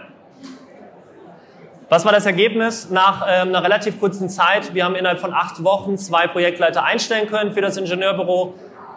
Was 1.89 2.05
war 2.05 2.13
das 2.13 2.27
Ergebnis 2.27 2.91
nach 2.91 3.27
ähm, 3.29 3.49
einer 3.49 3.65
relativ 3.65 3.99
kurzen 3.99 4.29
Zeit? 4.29 4.75
Wir 4.75 4.85
haben 4.85 4.95
innerhalb 4.95 5.19
von 5.19 5.35
acht 5.35 5.65
Wochen 5.65 5.99
zwei 5.99 6.29
Projektleiter 6.29 6.85
einstellen 6.85 7.29
können 7.29 7.53
für 7.53 7.61
das 7.61 7.77
Ingenieurbüro. 7.77 8.55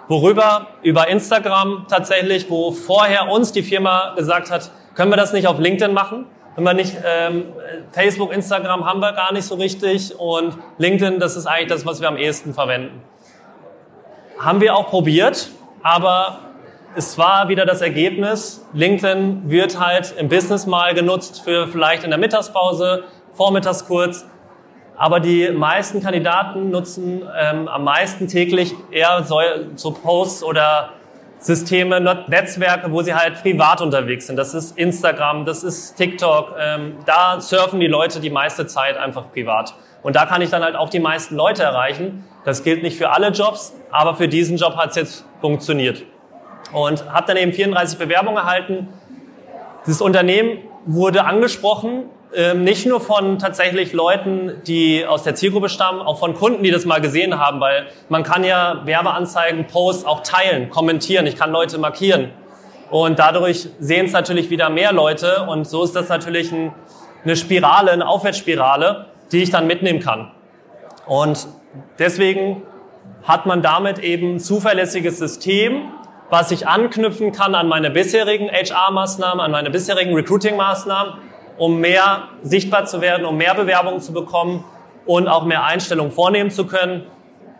Worüber? 0.08 0.67
Über 0.84 1.08
Instagram 1.08 1.88
tatsächlich, 1.89 2.52
wo 2.52 2.72
vorher 2.72 3.30
uns 3.30 3.52
die 3.52 3.63
Firma 3.63 4.13
gesagt 4.15 4.52
hat, 4.52 4.69
können 4.93 5.12
wir 5.12 5.17
das 5.17 5.34
nicht 5.34 5.48
auf 5.48 5.58
LinkedIn 5.58 5.93
machen? 5.93 6.26
Wenn 6.56 6.66
wir 6.66 6.74
nicht, 6.74 6.96
ähm, 7.04 7.46
Facebook, 7.92 8.32
Instagram 8.32 8.86
haben 8.86 9.00
wir 9.00 9.13
gar 9.13 9.34
nicht 9.34 9.46
so 9.46 9.56
richtig 9.56 10.20
und 10.20 10.58
LinkedIn, 10.78 11.20
das 11.20 11.36
ist 11.36 11.48
eigentlich 11.48 11.70
das, 11.70 11.86
was 11.86 12.00
wir 12.00 12.08
am 12.08 12.18
ehesten 12.18 12.54
verwenden. 12.54 13.02
Haben 14.38 14.62
wir 14.62 14.76
auch 14.76 14.89
probiert, 14.89 15.50
aber 15.82 16.39
es 16.96 17.18
war 17.18 17.50
wieder 17.50 17.66
das 17.66 17.82
Ergebnis, 17.82 18.63
LinkedIn 18.74 19.50
wird 19.50 19.80
halt 19.80 20.13
im 20.18 20.30
Business 20.30 20.68
mal 20.68 20.94
genutzt 20.94 21.42
für 21.44 21.68
vielleicht 21.68 22.04
in 22.04 22.12
der 22.12 22.20
Mittagspause, 22.20 23.06
vormittags 23.34 23.86
kurz. 23.86 24.26
Aber 24.96 25.20
die 25.20 25.50
meisten 25.50 26.04
Kandidaten 26.04 26.70
nutzen 26.70 27.24
ähm, 27.36 27.68
am 27.68 27.84
meisten 27.84 28.28
täglich 28.28 28.76
eher 28.92 29.24
so, 29.24 29.39
so 29.76 29.92
Posts 29.92 30.44
oder 30.44 30.92
Systeme, 31.44 32.00
Netzwerke, 32.28 32.90
wo 32.92 33.02
sie 33.02 33.14
halt 33.14 33.42
privat 33.42 33.82
unterwegs 33.82 34.28
sind. 34.28 34.38
Das 34.38 34.54
ist 34.54 34.78
Instagram, 34.78 35.44
das 35.44 35.64
ist 35.64 35.96
TikTok. 35.96 36.56
Ähm, 36.58 36.96
da 37.06 37.42
surfen 37.42 37.82
die 37.82 37.88
Leute 37.88 38.22
die 38.22 38.30
meiste 38.30 38.66
Zeit 38.66 38.96
einfach 38.96 39.30
privat. 39.30 39.74
Und 40.04 40.16
da 40.16 40.26
kann 40.26 40.42
ich 40.42 40.50
dann 40.50 40.64
halt 40.64 40.78
auch 40.78 40.90
die 40.90 41.02
meisten 41.02 41.36
Leute 41.36 41.64
erreichen. 41.64 42.24
Das 42.46 42.64
gilt 42.64 42.82
nicht 42.82 42.98
für 42.98 43.10
alle 43.10 43.30
Jobs, 43.30 43.74
aber 43.92 44.16
für 44.16 44.30
diesen 44.30 44.56
Job 44.56 44.78
hat 44.78 44.92
es 44.92 44.96
jetzt 44.96 45.26
funktioniert 45.42 46.04
und 46.72 47.12
habe 47.12 47.28
dann 47.28 47.38
eben 47.38 47.52
34 47.52 48.00
Bewerbungen 48.00 48.38
erhalten. 48.38 48.88
Das 49.86 50.02
Unternehmen 50.02 50.60
wurde 50.86 51.26
angesprochen, 51.26 52.06
ähm, 52.36 52.63
nicht 52.63 52.86
nur 52.86 53.00
von 53.00 53.38
tatsächlich 53.39 53.93
Leuten, 53.93 54.62
die 54.65 55.06
aus 55.06 55.24
der 55.24 55.36
Zielgruppe 55.36 55.69
stammen, 55.69 56.02
auch 56.02 56.19
von 56.19 56.34
Kunden, 56.34 56.63
die 56.63 56.72
das 56.72 56.86
mal 56.86 57.00
gesehen 57.00 57.39
haben, 57.39 57.60
weil 57.60 57.88
man 58.10 58.24
kann 58.24 58.43
ja 58.43 58.82
Werbeanzeigen, 58.86 59.67
Posts 59.67 60.06
auch 60.06 60.22
teilen, 60.22 60.69
kommentieren, 60.69 61.28
ich 61.28 61.36
kann 61.36 61.52
Leute 61.52 61.78
markieren. 61.78 62.32
Und 62.89 63.19
dadurch 63.19 63.69
sehen 63.80 64.06
es 64.06 64.12
natürlich 64.12 64.50
wieder 64.50 64.69
mehr 64.69 64.93
Leute 64.93 65.46
und 65.48 65.67
so 65.67 65.84
ist 65.84 65.96
das 65.96 66.10
natürlich 66.10 66.52
ein, 66.52 66.74
eine 67.24 67.36
Spirale, 67.36 67.91
eine 67.91 68.08
Aufwärtsspirale, 68.08 69.08
die 69.32 69.43
ich 69.43 69.50
dann 69.50 69.67
mitnehmen 69.67 70.00
kann. 70.00 70.32
Und 71.06 71.48
deswegen 72.00 72.63
hat 73.24 73.46
man 73.46 73.62
damit 73.62 74.00
eben 74.00 74.36
ein 74.36 74.39
zuverlässiges 74.39 75.17
System, 75.17 75.91
was 76.30 76.52
ich 76.52 76.67
anknüpfen 76.67 77.32
kann 77.32 77.56
an 77.56 77.67
meine 77.67 77.91
bisherigen 77.91 78.50
HR-Maßnahmen, 78.50 79.39
an 79.39 79.52
meine 79.52 79.69
bisherigen 79.69 80.13
Recruiting-Maßnahmen, 80.15 81.13
um 81.58 81.80
mehr 81.80 82.30
sichtbar 82.42 82.86
zu 82.86 83.02
werden, 83.02 83.26
um 83.26 83.38
mehr 83.38 83.56
Bewerbungen 83.56 84.02
zu 84.02 84.13
bekommen 84.13 84.63
und 85.06 85.28
auch 85.28 85.46
mehr 85.46 85.63
Einstellungen 85.63 86.12
vornehmen 86.12 86.52
zu 86.52 86.66
können 86.66 87.06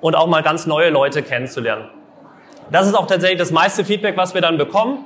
und 0.02 0.16
auch 0.16 0.28
mal 0.28 0.44
ganz 0.44 0.66
neue 0.66 0.90
Leute 0.90 1.24
kennenzulernen. 1.24 1.90
Das 2.72 2.88
ist 2.88 2.96
auch 2.96 3.08
tatsächlich 3.08 3.40
das 3.40 3.52
meiste 3.52 3.86
Feedback, 3.86 4.18
was 4.18 4.34
wir 4.34 4.42
dann 4.42 4.58
bekommen 4.58 5.06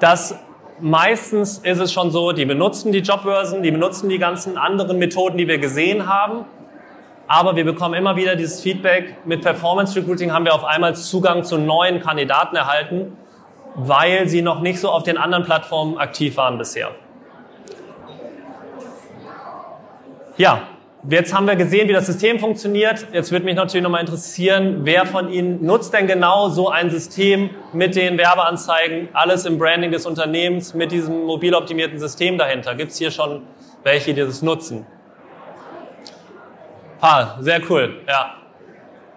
dass 0.00 0.34
meistens 0.80 1.58
ist 1.58 1.78
es 1.78 1.92
schon 1.92 2.10
so, 2.10 2.32
die 2.32 2.46
benutzen 2.46 2.90
die 2.90 3.00
Jobbörsen, 3.00 3.62
die 3.62 3.70
benutzen 3.70 4.08
die 4.08 4.18
ganzen 4.18 4.58
anderen 4.58 4.98
Methoden, 4.98 5.38
die 5.38 5.46
wir 5.46 5.58
gesehen 5.58 6.08
haben. 6.08 6.46
Aber 7.28 7.54
wir 7.54 7.64
bekommen 7.64 7.94
immer 7.94 8.16
wieder 8.16 8.34
dieses 8.34 8.60
Feedback, 8.60 9.24
mit 9.24 9.42
Performance 9.42 9.94
Recruiting 9.94 10.32
haben 10.32 10.44
wir 10.44 10.54
auf 10.54 10.64
einmal 10.64 10.96
Zugang 10.96 11.44
zu 11.44 11.58
neuen 11.58 12.00
Kandidaten 12.00 12.56
erhalten, 12.56 13.16
weil 13.76 14.28
sie 14.28 14.42
noch 14.42 14.60
nicht 14.60 14.80
so 14.80 14.88
auf 14.88 15.04
den 15.04 15.16
anderen 15.16 15.44
Plattformen 15.44 15.98
aktiv 15.98 16.36
waren 16.36 16.58
bisher. 16.58 16.90
Ja, 20.40 20.62
Jetzt 21.08 21.34
haben 21.34 21.46
wir 21.46 21.56
gesehen, 21.56 21.88
wie 21.88 21.92
das 21.94 22.06
System 22.06 22.38
funktioniert. 22.38 23.06
Jetzt 23.12 23.30
würde 23.30 23.46
mich 23.46 23.56
natürlich 23.56 23.82
nochmal 23.82 24.00
interessieren, 24.00 24.80
wer 24.84 25.06
von 25.06 25.30
Ihnen 25.30 25.64
nutzt 25.64 25.94
denn 25.94 26.06
genau 26.06 26.50
so 26.50 26.68
ein 26.68 26.90
System 26.90 27.50
mit 27.72 27.94
den 27.94 28.18
Werbeanzeigen, 28.18 29.08
alles 29.14 29.46
im 29.46 29.58
Branding 29.58 29.90
des 29.90 30.04
Unternehmens, 30.04 30.74
mit 30.74 30.92
diesem 30.92 31.24
mobil 31.24 31.54
optimierten 31.54 31.98
System 31.98 32.36
dahinter? 32.36 32.74
Gibt 32.74 32.92
es 32.92 32.98
hier 32.98 33.10
schon 33.10 33.42
welche, 33.82 34.12
die 34.12 34.20
das 34.20 34.42
nutzen? 34.42 34.86
Ah, 37.00 37.36
sehr 37.40 37.60
cool, 37.70 38.00
ja. 38.06 38.34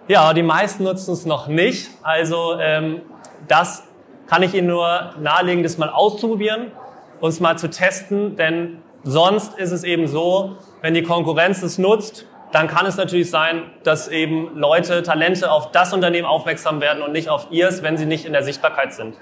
Ja, 0.08 0.32
die 0.34 0.42
meisten 0.42 0.84
nutzen 0.84 1.12
es 1.12 1.24
noch 1.26 1.48
nicht. 1.48 1.90
Also 2.02 2.58
ähm, 2.60 3.00
das 3.46 3.84
kann 4.26 4.42
ich 4.42 4.54
Ihnen 4.54 4.68
nur 4.68 5.14
nahelegen, 5.20 5.62
das 5.62 5.76
mal 5.78 5.90
auszuprobieren, 5.90 6.72
uns 7.20 7.40
mal 7.40 7.56
zu 7.58 7.68
testen, 7.68 8.36
denn 8.36 8.82
sonst 9.04 9.58
ist 9.58 9.70
es 9.70 9.84
eben 9.84 10.06
so, 10.06 10.56
wenn 10.80 10.94
die 10.94 11.02
Konkurrenz 11.02 11.62
es 11.62 11.78
nutzt, 11.78 12.26
dann 12.52 12.68
kann 12.68 12.86
es 12.86 12.96
natürlich 12.96 13.30
sein, 13.30 13.64
dass 13.82 14.08
eben 14.08 14.56
Leute, 14.56 15.02
Talente 15.02 15.50
auf 15.50 15.72
das 15.72 15.92
Unternehmen 15.92 16.26
aufmerksam 16.26 16.80
werden 16.80 17.02
und 17.02 17.12
nicht 17.12 17.28
auf 17.28 17.48
ihrs, 17.50 17.82
wenn 17.82 17.96
sie 17.96 18.06
nicht 18.06 18.24
in 18.24 18.32
der 18.32 18.42
Sichtbarkeit 18.42 18.94
sind. 18.94 19.16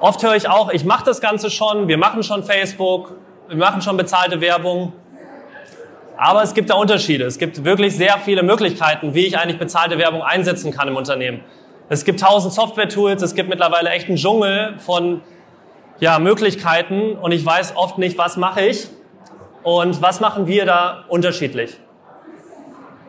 Oft 0.00 0.22
höre 0.22 0.36
ich 0.36 0.48
auch, 0.48 0.70
ich 0.70 0.84
mache 0.84 1.04
das 1.04 1.20
Ganze 1.20 1.50
schon, 1.50 1.88
wir 1.88 1.96
machen 1.96 2.22
schon 2.22 2.44
Facebook, 2.44 3.14
wir 3.48 3.56
machen 3.56 3.80
schon 3.80 3.96
bezahlte 3.96 4.40
Werbung. 4.40 4.92
Aber 6.18 6.42
es 6.42 6.54
gibt 6.54 6.70
da 6.70 6.74
Unterschiede. 6.74 7.24
Es 7.24 7.38
gibt 7.38 7.64
wirklich 7.64 7.96
sehr 7.96 8.18
viele 8.18 8.42
Möglichkeiten, 8.42 9.14
wie 9.14 9.26
ich 9.26 9.38
eigentlich 9.38 9.58
bezahlte 9.58 9.98
Werbung 9.98 10.22
einsetzen 10.22 10.72
kann 10.72 10.88
im 10.88 10.96
Unternehmen. 10.96 11.40
Es 11.88 12.04
gibt 12.04 12.20
tausend 12.20 12.52
Software-Tools, 12.52 13.22
es 13.22 13.34
gibt 13.34 13.48
mittlerweile 13.48 13.90
echt 13.90 14.08
einen 14.08 14.16
Dschungel 14.16 14.74
von 14.78 15.22
ja, 16.00 16.18
Möglichkeiten 16.18 17.16
und 17.16 17.32
ich 17.32 17.44
weiß 17.44 17.76
oft 17.76 17.98
nicht, 17.98 18.18
was 18.18 18.36
mache 18.36 18.62
ich. 18.62 18.88
Und 19.62 20.00
was 20.00 20.20
machen 20.20 20.46
wir 20.46 20.64
da 20.64 21.04
unterschiedlich? 21.08 21.76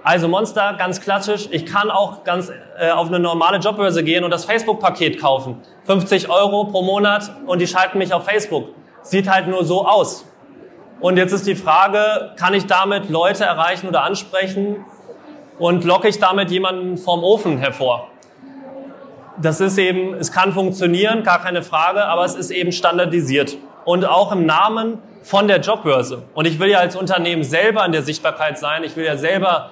Also 0.04 0.28
Monster, 0.28 0.74
ganz 0.78 1.02
klassisch. 1.02 1.50
Ich 1.52 1.66
kann 1.66 1.92
auch 1.92 2.24
ganz 2.24 2.52
äh, 2.80 2.90
auf 2.92 3.10
eine 3.10 3.20
normale 3.20 3.58
Jobbörse 3.58 4.04
gehen 4.04 4.24
und 4.24 4.32
das 4.32 4.46
Facebook-Paket 4.46 5.20
kaufen. 5.20 5.62
50 5.84 6.30
Euro 6.30 6.64
pro 6.64 6.82
Monat 6.82 7.30
und 7.46 7.60
die 7.60 7.68
schalten 7.68 7.98
mich 7.98 8.14
auf 8.14 8.26
Facebook. 8.26 8.70
Sieht 9.02 9.30
halt 9.30 9.48
nur 9.48 9.66
so 9.66 9.86
aus. 9.86 10.26
Und 11.00 11.18
jetzt 11.18 11.32
ist 11.32 11.46
die 11.46 11.56
Frage, 11.56 12.32
kann 12.38 12.54
ich 12.54 12.66
damit 12.66 13.10
Leute 13.10 13.44
erreichen 13.44 13.88
oder 13.88 14.04
ansprechen 14.04 14.86
und 15.60 15.84
locke 15.84 16.08
ich 16.08 16.20
damit 16.20 16.50
jemanden 16.50 16.98
vom 16.98 17.24
Ofen 17.24 17.60
hervor? 17.60 18.08
Das 19.40 19.62
ist 19.62 19.78
eben, 19.78 20.16
es 20.16 20.32
kann 20.32 20.52
funktionieren, 20.52 21.24
gar 21.24 21.42
keine 21.42 21.62
Frage, 21.62 22.06
aber 22.06 22.26
es 22.26 22.36
ist 22.36 22.50
eben 22.50 22.72
standardisiert. 22.72 23.58
Und 23.86 24.06
auch 24.06 24.32
im 24.32 24.46
Namen 24.46 24.98
von 25.22 25.48
der 25.48 25.60
Jobbörse. 25.60 26.24
Und 26.34 26.48
ich 26.48 26.60
will 26.60 26.70
ja 26.70 26.80
als 26.80 26.96
Unternehmen 26.96 27.44
selber 27.44 27.86
in 27.86 27.92
der 27.92 28.02
Sichtbarkeit 28.02 28.58
sein. 28.58 28.84
Ich 28.84 28.96
will 28.96 29.06
ja 29.06 29.18
selber 29.18 29.72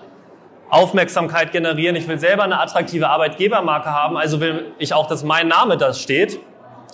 Aufmerksamkeit 0.69 1.51
generieren. 1.51 1.95
Ich 1.95 2.08
will 2.08 2.19
selber 2.19 2.43
eine 2.43 2.60
attraktive 2.60 3.10
Arbeitgebermarke 3.10 3.91
haben. 3.91 4.17
Also 4.17 4.39
will 4.39 4.73
ich 4.78 4.93
auch, 4.93 5.08
dass 5.08 5.23
mein 5.23 5.47
Name 5.47 5.78
da 5.78 5.93
steht. 5.93 6.39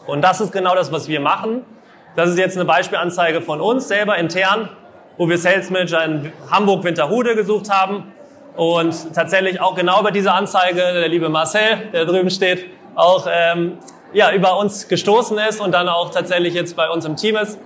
Und 0.07 0.21
das 0.21 0.41
ist 0.41 0.51
genau 0.51 0.75
das, 0.75 0.91
was 0.91 1.07
wir 1.07 1.19
machen. 1.19 1.63
Das 2.15 2.29
ist 2.29 2.37
jetzt 2.37 2.57
eine 2.57 2.65
Beispielanzeige 2.65 3.41
von 3.41 3.61
uns 3.61 3.87
selber 3.87 4.17
intern, 4.17 4.69
wo 5.17 5.27
wir 5.29 5.37
Sales 5.37 5.69
Manager 5.69 6.03
in 6.03 6.31
Hamburg-Winterhude 6.49 7.35
gesucht 7.35 7.69
haben. 7.69 8.13
Und 8.55 9.13
tatsächlich 9.13 9.61
auch 9.61 9.75
genau 9.75 10.01
über 10.01 10.11
diese 10.11 10.31
Anzeige, 10.31 10.75
der 10.75 11.07
liebe 11.07 11.29
Marcel, 11.29 11.89
der 11.93 12.05
drüben 12.05 12.29
steht, 12.29 12.65
auch 12.95 13.27
ähm, 13.31 13.77
ja, 14.13 14.31
über 14.33 14.57
uns 14.57 14.87
gestoßen 14.87 15.37
ist 15.49 15.61
und 15.61 15.71
dann 15.71 15.87
auch 15.87 16.11
tatsächlich 16.11 16.53
jetzt 16.53 16.75
bei 16.75 16.89
uns 16.89 17.05
im 17.05 17.15
Team 17.15 17.37
ist 17.37 17.57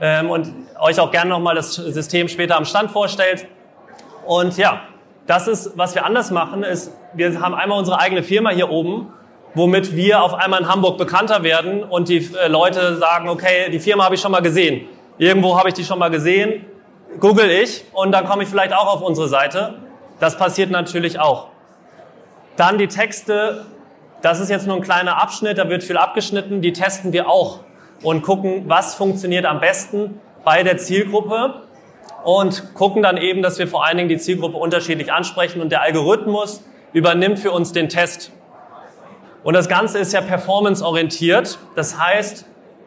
ähm, 0.00 0.30
und 0.30 0.52
euch 0.80 1.00
auch 1.00 1.10
gerne 1.10 1.30
nochmal 1.30 1.54
das 1.54 1.74
System 1.74 2.28
später 2.28 2.56
am 2.56 2.64
Stand 2.64 2.90
vorstellt. 2.90 3.46
Und 4.24 4.56
ja, 4.56 4.82
das 5.26 5.48
ist, 5.48 5.76
was 5.76 5.94
wir 5.94 6.04
anders 6.04 6.30
machen, 6.30 6.62
ist, 6.62 6.92
wir 7.14 7.40
haben 7.40 7.54
einmal 7.54 7.78
unsere 7.78 7.98
eigene 7.98 8.22
Firma 8.22 8.50
hier 8.50 8.70
oben, 8.70 9.12
womit 9.54 9.96
wir 9.96 10.22
auf 10.22 10.34
einmal 10.34 10.60
in 10.60 10.68
Hamburg 10.68 10.96
bekannter 10.96 11.42
werden 11.42 11.82
und 11.82 12.08
die 12.08 12.30
äh, 12.40 12.48
Leute 12.48 12.96
sagen, 12.96 13.28
okay, 13.28 13.70
die 13.70 13.80
Firma 13.80 14.04
habe 14.04 14.14
ich 14.14 14.20
schon 14.20 14.32
mal 14.32 14.42
gesehen. 14.42 14.86
Irgendwo 15.18 15.58
habe 15.58 15.68
ich 15.68 15.74
die 15.74 15.84
schon 15.84 15.98
mal 15.98 16.08
gesehen, 16.08 16.64
google 17.18 17.50
ich 17.50 17.84
und 17.92 18.12
dann 18.12 18.24
komme 18.26 18.44
ich 18.44 18.48
vielleicht 18.48 18.72
auch 18.72 18.86
auf 18.94 19.02
unsere 19.02 19.28
Seite. 19.28 19.74
Das 20.20 20.36
passiert 20.36 20.70
natürlich 20.70 21.18
auch. 21.18 21.48
Dann 22.56 22.78
die 22.78 22.88
Texte, 22.88 23.64
das 24.22 24.38
ist 24.38 24.50
jetzt 24.50 24.66
nur 24.66 24.76
ein 24.76 24.82
kleiner 24.82 25.20
Abschnitt, 25.20 25.58
da 25.58 25.68
wird 25.68 25.82
viel 25.82 25.96
abgeschnitten, 25.96 26.60
die 26.60 26.72
testen 26.72 27.12
wir 27.12 27.28
auch 27.28 27.60
und 28.02 28.22
gucken, 28.22 28.64
was 28.66 28.94
funktioniert 28.94 29.46
am 29.46 29.60
besten 29.60 30.20
bei 30.44 30.62
der 30.62 30.76
Zielgruppe 30.76 31.62
und 32.22 32.74
gucken 32.74 33.02
dann 33.02 33.16
eben, 33.16 33.42
dass 33.42 33.58
wir 33.58 33.66
vor 33.66 33.86
allen 33.86 33.96
Dingen 33.96 34.08
die 34.10 34.18
Zielgruppe 34.18 34.58
unterschiedlich 34.58 35.10
ansprechen 35.10 35.62
und 35.62 35.72
der 35.72 35.80
Algorithmus 35.82 36.62
übernimmt 36.92 37.38
für 37.38 37.52
uns 37.52 37.72
den 37.72 37.88
Test. 37.88 38.30
Und 39.42 39.54
das 39.54 39.68
Ganze 39.70 39.98
ist 39.98 40.12
ja 40.12 40.20
performance-orientiert. 40.20 41.58
Das 41.76 41.98
heißt, 41.98 42.44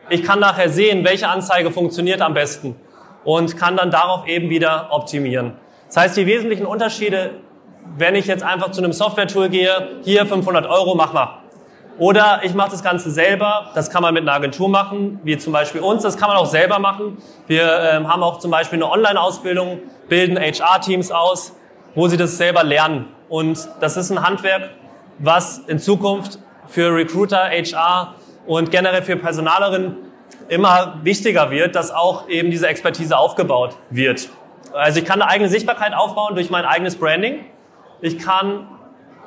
ich 0.10 0.24
kann 0.24 0.40
nachher 0.40 0.70
sehen, 0.70 1.04
welche 1.04 1.30
Anzeige 1.30 1.72
funktioniert 1.72 2.22
am 2.22 2.36
besten 2.36 2.76
und 3.24 3.58
kann 3.58 3.76
dann 3.76 3.90
darauf 3.90 4.28
eben 4.28 4.50
wieder 4.50 4.90
optimieren. 4.92 5.54
Das 5.94 6.06
heißt, 6.06 6.18
die 6.18 6.26
wesentlichen 6.26 6.66
Unterschiede, 6.66 7.36
wenn 8.00 8.16
ich 8.16 8.26
jetzt 8.26 8.42
einfach 8.42 8.72
zu 8.72 8.82
einem 8.82 8.94
Software-Tool 8.94 9.50
gehe, 9.50 10.00
hier 10.04 10.26
500 10.26 10.66
Euro, 10.66 10.96
mach 10.96 11.14
mal. 11.14 11.44
Oder 12.00 12.40
ich 12.42 12.56
mache 12.56 12.72
das 12.72 12.82
Ganze 12.82 13.12
selber. 13.12 13.70
Das 13.76 13.92
kann 13.92 14.02
man 14.02 14.16
mit 14.16 14.24
einer 14.24 14.34
Agentur 14.34 14.70
machen, 14.70 15.20
wie 15.24 15.38
zum 15.38 15.54
Beispiel 15.54 15.82
uns. 15.82 16.02
Das 16.02 16.18
kann 16.18 16.30
man 16.30 16.38
auch 16.38 16.48
selber 16.48 16.80
machen. 16.80 17.20
Wir 17.46 17.92
ähm, 17.94 18.12
haben 18.12 18.24
auch 18.24 18.40
zum 18.40 18.50
Beispiel 18.50 18.78
eine 18.78 18.90
Online-Ausbildung, 18.90 19.82
bilden 20.10 20.36
HR-Teams 20.40 21.12
aus, 21.12 21.56
wo 21.94 22.08
sie 22.08 22.18
das 22.18 22.38
selber 22.38 22.64
lernen. 22.64 23.06
Und 23.30 23.70
das 23.80 23.96
ist 23.96 24.10
ein 24.10 24.26
Handwerk, 24.26 24.72
was 25.20 25.60
in 25.60 25.78
Zukunft 25.78 26.40
für 26.66 26.92
Recruiter, 26.92 27.52
HR 27.52 28.16
und 28.48 28.72
generell 28.72 29.04
für 29.04 29.16
Personalerinnen 29.16 29.98
immer 30.50 30.96
wichtiger 31.04 31.52
wird, 31.52 31.76
dass 31.76 31.92
auch 31.92 32.28
eben 32.30 32.50
diese 32.50 32.66
Expertise 32.68 33.16
aufgebaut 33.16 33.76
wird. 33.92 34.32
Also 34.74 35.00
ich 35.00 35.06
kann 35.06 35.22
eine 35.22 35.30
eigene 35.30 35.50
Sichtbarkeit 35.50 35.94
aufbauen 35.94 36.36
durch 36.36 36.50
mein 36.50 36.66
eigenes 36.66 36.96
Branding. 36.96 37.46
Ich 38.02 38.18
kann 38.18 38.68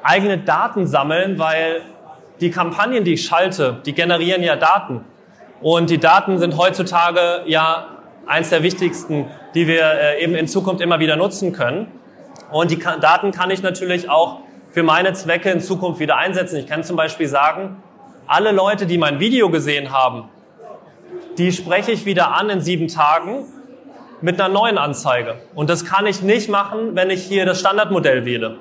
eigene 0.03 0.39
Daten 0.39 0.87
sammeln, 0.87 1.39
weil 1.39 1.83
die 2.41 2.51
Kampagnen, 2.51 3.05
die 3.05 3.15
ich 3.15 3.25
schalte, 3.25 3.81
die 3.87 3.95
generieren 3.95 4.43
ja 4.43 4.57
Daten. 4.57 5.05
Und 5.61 5.89
die 5.91 5.99
Daten 5.99 6.39
sind 6.39 6.57
heutzutage 6.57 7.43
ja 7.47 7.87
eins 8.27 8.51
der 8.51 8.63
wichtigsten, 8.63 9.27
die 9.55 9.67
wir 9.67 9.85
äh, 9.85 10.23
eben 10.23 10.35
in 10.35 10.49
Zukunft 10.49 10.83
immer 10.83 10.99
wieder 10.99 11.17
nutzen 11.17 11.53
können. 11.53 11.87
Und 12.51 12.71
die 12.71 12.79
Daten 12.79 13.31
kann 13.31 13.51
ich 13.51 13.63
natürlich 13.63 14.11
auch 14.11 14.41
für 14.71 14.83
meine 14.83 15.13
Zwecke 15.15 15.51
in 15.51 15.61
Zukunft 15.61 16.01
wieder 16.01 16.17
einsetzen. 16.19 16.57
Ich 16.57 16.67
kann 16.67 16.85
zum 16.85 16.97
Beispiel 16.97 17.29
sagen, 17.29 17.83
alle 18.27 18.53
Leute, 18.53 18.87
die 18.87 18.99
mein 18.99 19.21
Video 19.21 19.49
gesehen 19.49 19.93
haben, 19.93 20.29
die 21.39 21.53
spreche 21.53 21.93
ich 21.93 22.05
wieder 22.05 22.35
an 22.35 22.51
in 22.51 22.61
sieben 22.61 22.89
Tagen 22.89 23.47
mit 24.21 24.41
einer 24.41 24.53
neuen 24.53 24.79
Anzeige. 24.79 25.37
Und 25.55 25.71
das 25.71 25.85
kann 25.85 26.07
ich 26.07 26.23
nicht 26.23 26.49
machen, 26.49 26.95
wenn 26.95 27.11
ich 27.11 27.23
hier 27.23 27.45
das 27.45 27.61
Standardmodell 27.61 28.25
wähle. 28.25 28.59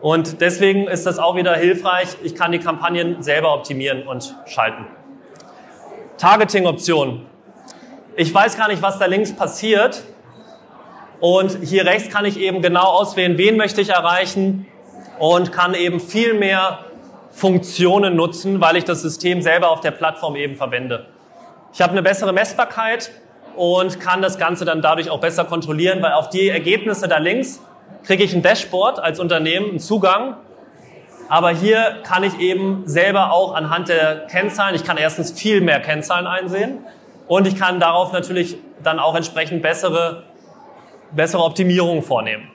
Und 0.00 0.40
deswegen 0.40 0.86
ist 0.88 1.06
das 1.06 1.18
auch 1.18 1.36
wieder 1.36 1.54
hilfreich. 1.54 2.08
Ich 2.22 2.34
kann 2.34 2.52
die 2.52 2.58
Kampagnen 2.58 3.22
selber 3.22 3.54
optimieren 3.54 4.06
und 4.06 4.34
schalten. 4.46 4.86
Targeting-Optionen. 6.18 7.26
ich 8.16 8.32
weiß 8.32 8.56
gar 8.56 8.68
nicht, 8.68 8.82
was 8.82 8.98
da 8.98 9.06
links 9.06 9.34
passiert. 9.34 10.02
Und 11.20 11.58
hier 11.62 11.86
rechts 11.86 12.10
kann 12.12 12.24
ich 12.24 12.38
eben 12.38 12.60
genau 12.60 12.84
auswählen, 12.84 13.38
wen 13.38 13.56
möchte 13.56 13.80
ich 13.80 13.90
erreichen 13.90 14.66
und 15.18 15.52
kann 15.52 15.74
eben 15.74 15.98
viel 16.00 16.34
mehr 16.34 16.80
Funktionen 17.30 18.16
nutzen, 18.16 18.60
weil 18.60 18.76
ich 18.76 18.84
das 18.84 19.02
System 19.02 19.42
selber 19.42 19.70
auf 19.70 19.80
der 19.80 19.90
Plattform 19.90 20.36
eben 20.36 20.56
verwende. 20.56 21.06
Ich 21.72 21.80
habe 21.80 21.92
eine 21.92 22.02
bessere 22.02 22.32
Messbarkeit 22.32 23.10
und 23.56 24.00
kann 24.00 24.22
das 24.22 24.38
Ganze 24.38 24.64
dann 24.64 24.82
dadurch 24.82 25.10
auch 25.10 25.20
besser 25.20 25.44
kontrollieren, 25.44 26.02
weil 26.02 26.12
auf 26.12 26.28
die 26.28 26.48
Ergebnisse 26.48 27.08
da 27.08 27.18
links 27.18 27.60
kriege 28.04 28.22
ich 28.22 28.34
ein 28.34 28.42
Dashboard 28.42 28.98
als 28.98 29.18
Unternehmen, 29.18 29.70
einen 29.70 29.78
Zugang. 29.80 30.36
Aber 31.28 31.50
hier 31.50 31.98
kann 32.04 32.22
ich 32.22 32.38
eben 32.38 32.84
selber 32.86 33.32
auch 33.32 33.54
anhand 33.54 33.88
der 33.88 34.26
Kennzahlen, 34.26 34.76
ich 34.76 34.84
kann 34.84 34.96
erstens 34.96 35.32
viel 35.32 35.60
mehr 35.60 35.80
Kennzahlen 35.80 36.26
einsehen 36.26 36.78
und 37.26 37.48
ich 37.48 37.58
kann 37.58 37.80
darauf 37.80 38.12
natürlich 38.12 38.58
dann 38.82 39.00
auch 39.00 39.16
entsprechend 39.16 39.62
bessere, 39.62 40.22
bessere 41.10 41.42
Optimierungen 41.42 42.02
vornehmen. 42.02 42.48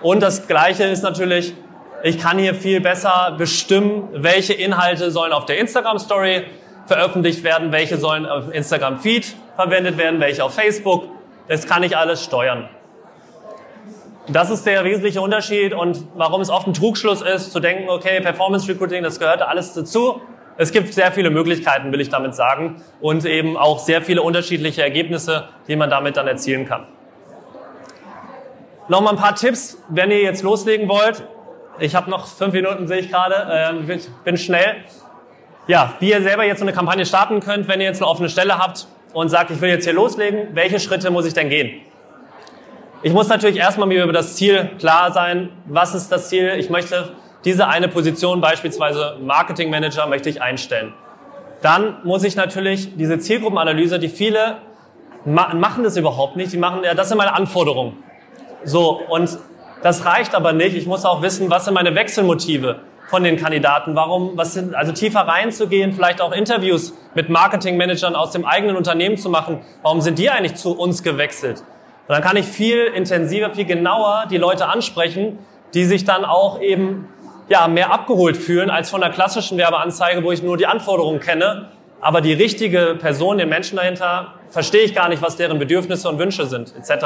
Und 0.00 0.22
das 0.22 0.48
Gleiche 0.48 0.84
ist 0.84 1.02
natürlich, 1.02 1.54
ich 2.02 2.18
kann 2.18 2.38
hier 2.38 2.54
viel 2.54 2.80
besser 2.80 3.34
bestimmen, 3.36 4.08
welche 4.12 4.54
Inhalte 4.54 5.10
sollen 5.10 5.32
auf 5.32 5.44
der 5.44 5.58
Instagram 5.58 5.98
Story 5.98 6.44
veröffentlicht 6.92 7.42
werden, 7.42 7.72
welche 7.72 7.96
sollen 7.96 8.26
auf 8.26 8.52
Instagram 8.52 8.98
Feed 8.98 9.34
verwendet 9.56 9.96
werden, 9.96 10.20
welche 10.20 10.44
auf 10.44 10.54
Facebook. 10.54 11.04
Das 11.48 11.66
kann 11.66 11.82
ich 11.82 11.96
alles 11.96 12.22
steuern. 12.22 12.68
Das 14.28 14.50
ist 14.50 14.66
der 14.66 14.84
wesentliche 14.84 15.22
Unterschied 15.22 15.72
und 15.72 16.04
warum 16.14 16.42
es 16.42 16.50
oft 16.50 16.66
ein 16.66 16.74
Trugschluss 16.74 17.22
ist, 17.22 17.50
zu 17.50 17.60
denken, 17.60 17.88
okay, 17.88 18.20
Performance 18.20 18.68
Recruiting, 18.68 19.02
das 19.02 19.18
gehört 19.18 19.40
alles 19.40 19.72
dazu. 19.72 20.20
Es 20.58 20.70
gibt 20.70 20.92
sehr 20.92 21.10
viele 21.12 21.30
Möglichkeiten, 21.30 21.90
will 21.92 22.00
ich 22.02 22.10
damit 22.10 22.34
sagen, 22.34 22.82
und 23.00 23.24
eben 23.24 23.56
auch 23.56 23.78
sehr 23.78 24.02
viele 24.02 24.20
unterschiedliche 24.20 24.82
Ergebnisse, 24.82 25.48
die 25.68 25.76
man 25.76 25.88
damit 25.88 26.18
dann 26.18 26.28
erzielen 26.28 26.66
kann. 26.66 26.86
Nochmal 28.88 29.14
ein 29.14 29.18
paar 29.18 29.34
Tipps, 29.34 29.82
wenn 29.88 30.10
ihr 30.10 30.20
jetzt 30.20 30.42
loslegen 30.42 30.90
wollt. 30.90 31.26
Ich 31.78 31.94
habe 31.94 32.10
noch 32.10 32.26
fünf 32.26 32.52
Minuten, 32.52 32.86
sehe 32.86 32.98
ich 32.98 33.10
gerade, 33.10 33.82
äh, 33.88 33.98
bin 34.24 34.36
schnell. 34.36 34.84
Ja, 35.68 35.94
wie 36.00 36.10
ihr 36.10 36.20
selber 36.22 36.44
jetzt 36.44 36.58
so 36.58 36.64
eine 36.64 36.72
Kampagne 36.72 37.06
starten 37.06 37.38
könnt, 37.38 37.68
wenn 37.68 37.80
ihr 37.80 37.86
jetzt 37.86 38.02
eine 38.02 38.10
offene 38.10 38.28
Stelle 38.28 38.58
habt 38.58 38.88
und 39.12 39.28
sagt, 39.28 39.50
ich 39.52 39.60
will 39.60 39.70
jetzt 39.70 39.84
hier 39.84 39.92
loslegen, 39.92 40.48
welche 40.54 40.80
Schritte 40.80 41.10
muss 41.10 41.24
ich 41.24 41.34
denn 41.34 41.48
gehen? 41.50 41.80
Ich 43.04 43.12
muss 43.12 43.28
natürlich 43.28 43.58
erstmal 43.58 43.86
mir 43.86 44.02
über 44.02 44.12
das 44.12 44.34
Ziel 44.34 44.70
klar 44.78 45.12
sein. 45.12 45.50
Was 45.66 45.94
ist 45.94 46.10
das 46.10 46.28
Ziel? 46.28 46.54
Ich 46.58 46.68
möchte 46.68 47.12
diese 47.44 47.68
eine 47.68 47.86
Position, 47.88 48.40
beispielsweise 48.40 49.18
Marketing 49.20 49.70
Manager, 49.70 50.06
möchte 50.06 50.28
ich 50.28 50.42
einstellen. 50.42 50.94
Dann 51.60 51.98
muss 52.02 52.24
ich 52.24 52.34
natürlich 52.34 52.96
diese 52.96 53.20
Zielgruppenanalyse, 53.20 54.00
die 54.00 54.08
viele 54.08 54.58
machen 55.24 55.84
das 55.84 55.96
überhaupt 55.96 56.34
nicht, 56.34 56.52
die 56.52 56.58
machen, 56.58 56.82
ja, 56.82 56.94
das 56.94 57.08
sind 57.08 57.18
meine 57.18 57.34
Anforderungen. 57.34 58.02
So, 58.64 59.00
und 59.08 59.38
das 59.82 60.04
reicht 60.04 60.34
aber 60.34 60.52
nicht. 60.52 60.76
Ich 60.76 60.86
muss 60.86 61.04
auch 61.04 61.22
wissen, 61.22 61.50
was 61.50 61.66
sind 61.66 61.74
meine 61.74 61.94
Wechselmotive 61.94 62.80
von 63.12 63.24
den 63.24 63.36
Kandidaten? 63.36 63.94
Warum, 63.94 64.38
was 64.38 64.54
sind, 64.54 64.74
also 64.74 64.90
tiefer 64.90 65.20
reinzugehen, 65.20 65.92
vielleicht 65.92 66.22
auch 66.22 66.32
Interviews 66.32 66.94
mit 67.14 67.28
Marketingmanagern 67.28 68.16
aus 68.16 68.30
dem 68.30 68.46
eigenen 68.46 68.74
Unternehmen 68.74 69.18
zu 69.18 69.28
machen. 69.28 69.60
Warum 69.82 70.00
sind 70.00 70.18
die 70.18 70.30
eigentlich 70.30 70.54
zu 70.54 70.72
uns 70.72 71.02
gewechselt? 71.02 71.60
Und 72.08 72.14
dann 72.14 72.22
kann 72.22 72.38
ich 72.38 72.46
viel 72.46 72.86
intensiver, 72.86 73.50
viel 73.50 73.66
genauer 73.66 74.24
die 74.30 74.38
Leute 74.38 74.66
ansprechen, 74.66 75.38
die 75.74 75.84
sich 75.84 76.06
dann 76.06 76.24
auch 76.24 76.58
eben 76.62 77.06
ja, 77.50 77.68
mehr 77.68 77.92
abgeholt 77.92 78.38
fühlen 78.38 78.70
als 78.70 78.88
von 78.88 79.02
der 79.02 79.10
klassischen 79.10 79.58
Werbeanzeige, 79.58 80.24
wo 80.24 80.32
ich 80.32 80.42
nur 80.42 80.56
die 80.56 80.66
Anforderungen 80.66 81.20
kenne. 81.20 81.68
Aber 82.00 82.22
die 82.22 82.32
richtige 82.32 82.96
Person, 82.98 83.36
den 83.36 83.50
Menschen 83.50 83.76
dahinter, 83.76 84.32
verstehe 84.48 84.84
ich 84.84 84.94
gar 84.94 85.10
nicht, 85.10 85.20
was 85.20 85.36
deren 85.36 85.58
Bedürfnisse 85.58 86.08
und 86.08 86.18
Wünsche 86.18 86.46
sind, 86.46 86.74
etc. 86.74 87.04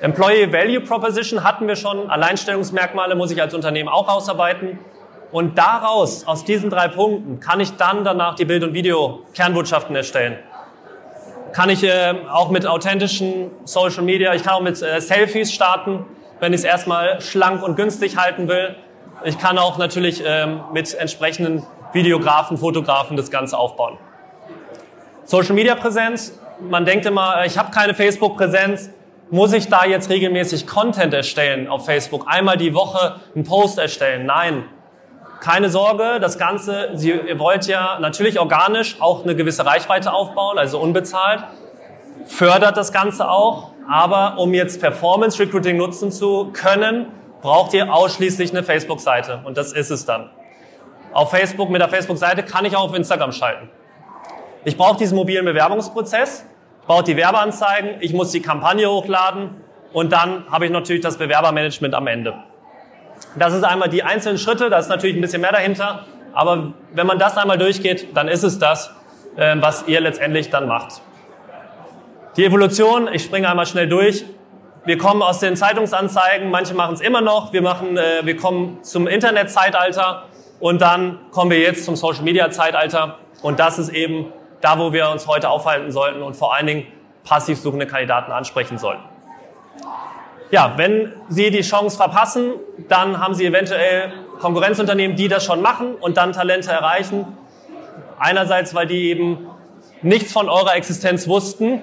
Employee 0.00 0.52
Value 0.52 0.80
Proposition 0.80 1.44
hatten 1.44 1.68
wir 1.68 1.76
schon. 1.76 2.10
Alleinstellungsmerkmale 2.10 3.14
muss 3.14 3.30
ich 3.30 3.40
als 3.40 3.54
Unternehmen 3.54 3.88
auch 3.88 4.08
ausarbeiten. 4.08 4.78
Und 5.30 5.58
daraus, 5.58 6.26
aus 6.26 6.44
diesen 6.44 6.70
drei 6.70 6.88
Punkten, 6.88 7.40
kann 7.40 7.60
ich 7.60 7.76
dann 7.76 8.04
danach 8.04 8.34
die 8.36 8.44
Bild- 8.44 8.62
und 8.62 8.74
Video-Kernbotschaften 8.74 9.96
erstellen. 9.96 10.38
Kann 11.52 11.70
ich 11.70 11.82
äh, 11.84 12.14
auch 12.30 12.50
mit 12.50 12.66
authentischen 12.66 13.50
Social 13.64 14.02
Media, 14.02 14.34
ich 14.34 14.42
kann 14.42 14.54
auch 14.54 14.60
mit 14.60 14.80
äh, 14.82 15.00
Selfies 15.00 15.52
starten, 15.52 16.04
wenn 16.40 16.52
ich 16.52 16.60
es 16.60 16.64
erstmal 16.64 17.20
schlank 17.20 17.62
und 17.62 17.76
günstig 17.76 18.16
halten 18.16 18.48
will. 18.48 18.76
Ich 19.24 19.38
kann 19.38 19.58
auch 19.58 19.78
natürlich 19.78 20.22
ähm, 20.26 20.60
mit 20.72 20.92
entsprechenden 20.94 21.64
Videografen, 21.92 22.58
Fotografen 22.58 23.16
das 23.16 23.30
Ganze 23.30 23.56
aufbauen. 23.56 23.98
Social 25.24 25.54
Media 25.54 25.74
Präsenz. 25.74 26.38
Man 26.60 26.84
denkt 26.84 27.06
immer, 27.06 27.44
ich 27.44 27.56
habe 27.56 27.70
keine 27.70 27.94
Facebook-Präsenz 27.94 28.90
muss 29.30 29.52
ich 29.52 29.68
da 29.68 29.84
jetzt 29.84 30.10
regelmäßig 30.10 30.66
Content 30.66 31.14
erstellen 31.14 31.68
auf 31.68 31.86
Facebook? 31.86 32.26
Einmal 32.28 32.56
die 32.56 32.74
Woche 32.74 33.16
einen 33.34 33.44
Post 33.44 33.78
erstellen? 33.78 34.26
Nein. 34.26 34.64
Keine 35.40 35.68
Sorge, 35.68 36.20
das 36.20 36.38
Ganze, 36.38 36.90
Sie, 36.94 37.10
ihr 37.10 37.38
wollt 37.38 37.66
ja 37.66 37.98
natürlich 38.00 38.38
organisch 38.38 38.96
auch 39.00 39.24
eine 39.24 39.36
gewisse 39.36 39.66
Reichweite 39.66 40.12
aufbauen, 40.12 40.58
also 40.58 40.78
unbezahlt. 40.80 41.44
Fördert 42.26 42.76
das 42.76 42.92
Ganze 42.92 43.28
auch. 43.28 43.72
Aber 43.90 44.38
um 44.38 44.54
jetzt 44.54 44.80
Performance 44.80 45.38
Recruiting 45.38 45.76
nutzen 45.76 46.10
zu 46.10 46.50
können, 46.54 47.08
braucht 47.42 47.74
ihr 47.74 47.92
ausschließlich 47.92 48.52
eine 48.52 48.62
Facebook-Seite. 48.62 49.42
Und 49.44 49.58
das 49.58 49.72
ist 49.72 49.90
es 49.90 50.06
dann. 50.06 50.30
Auf 51.12 51.30
Facebook, 51.30 51.68
mit 51.68 51.82
der 51.82 51.90
Facebook-Seite 51.90 52.42
kann 52.42 52.64
ich 52.64 52.74
auch 52.74 52.84
auf 52.84 52.94
Instagram 52.94 53.32
schalten. 53.32 53.68
Ich 54.64 54.78
brauche 54.78 54.96
diesen 54.96 55.16
mobilen 55.16 55.44
Bewerbungsprozess 55.44 56.46
baut 56.86 57.08
die 57.08 57.16
Werbeanzeigen, 57.16 57.96
ich 58.00 58.12
muss 58.12 58.30
die 58.30 58.42
Kampagne 58.42 58.88
hochladen 58.90 59.50
und 59.92 60.12
dann 60.12 60.44
habe 60.50 60.66
ich 60.66 60.70
natürlich 60.70 61.02
das 61.02 61.18
Bewerbermanagement 61.18 61.94
am 61.94 62.06
Ende. 62.06 62.34
Das 63.36 63.54
ist 63.54 63.62
einmal 63.62 63.88
die 63.88 64.02
einzelnen 64.02 64.38
Schritte, 64.38 64.70
da 64.70 64.78
ist 64.78 64.88
natürlich 64.88 65.16
ein 65.16 65.20
bisschen 65.20 65.40
mehr 65.40 65.52
dahinter, 65.52 66.04
aber 66.32 66.72
wenn 66.92 67.06
man 67.06 67.18
das 67.18 67.36
einmal 67.36 67.58
durchgeht, 67.58 68.08
dann 68.14 68.28
ist 68.28 68.42
es 68.42 68.58
das, 68.58 68.90
ähm, 69.36 69.62
was 69.62 69.86
ihr 69.86 70.00
letztendlich 70.00 70.50
dann 70.50 70.66
macht. 70.66 71.00
Die 72.36 72.44
Evolution, 72.44 73.08
ich 73.12 73.22
springe 73.22 73.48
einmal 73.48 73.66
schnell 73.66 73.88
durch. 73.88 74.24
Wir 74.84 74.98
kommen 74.98 75.22
aus 75.22 75.38
den 75.38 75.56
Zeitungsanzeigen, 75.56 76.50
manche 76.50 76.74
machen 76.74 76.94
es 76.94 77.00
immer 77.00 77.20
noch, 77.20 77.52
wir, 77.52 77.62
machen, 77.62 77.96
äh, 77.96 78.24
wir 78.24 78.36
kommen 78.36 78.82
zum 78.82 79.06
Internetzeitalter 79.06 80.24
und 80.60 80.82
dann 80.82 81.20
kommen 81.30 81.50
wir 81.50 81.60
jetzt 81.60 81.84
zum 81.84 81.96
Social-Media-Zeitalter 81.96 83.18
und 83.42 83.60
das 83.60 83.78
ist 83.78 83.88
eben 83.90 84.32
da, 84.64 84.78
wo 84.78 84.94
wir 84.94 85.10
uns 85.10 85.26
heute 85.26 85.50
aufhalten 85.50 85.92
sollten 85.92 86.22
und 86.22 86.36
vor 86.36 86.54
allen 86.54 86.66
Dingen 86.66 86.86
passiv 87.22 87.58
suchende 87.60 87.86
Kandidaten 87.86 88.32
ansprechen 88.32 88.78
sollten. 88.78 89.02
Ja, 90.50 90.72
wenn 90.76 91.12
Sie 91.28 91.50
die 91.50 91.60
Chance 91.60 91.96
verpassen, 91.96 92.52
dann 92.88 93.20
haben 93.20 93.34
Sie 93.34 93.44
eventuell 93.44 94.12
Konkurrenzunternehmen, 94.40 95.16
die 95.16 95.28
das 95.28 95.44
schon 95.44 95.60
machen 95.60 95.94
und 95.94 96.16
dann 96.16 96.32
Talente 96.32 96.70
erreichen. 96.70 97.26
Einerseits, 98.18 98.74
weil 98.74 98.86
die 98.86 99.10
eben 99.10 99.46
nichts 100.00 100.32
von 100.32 100.48
eurer 100.48 100.76
Existenz 100.76 101.28
wussten 101.28 101.82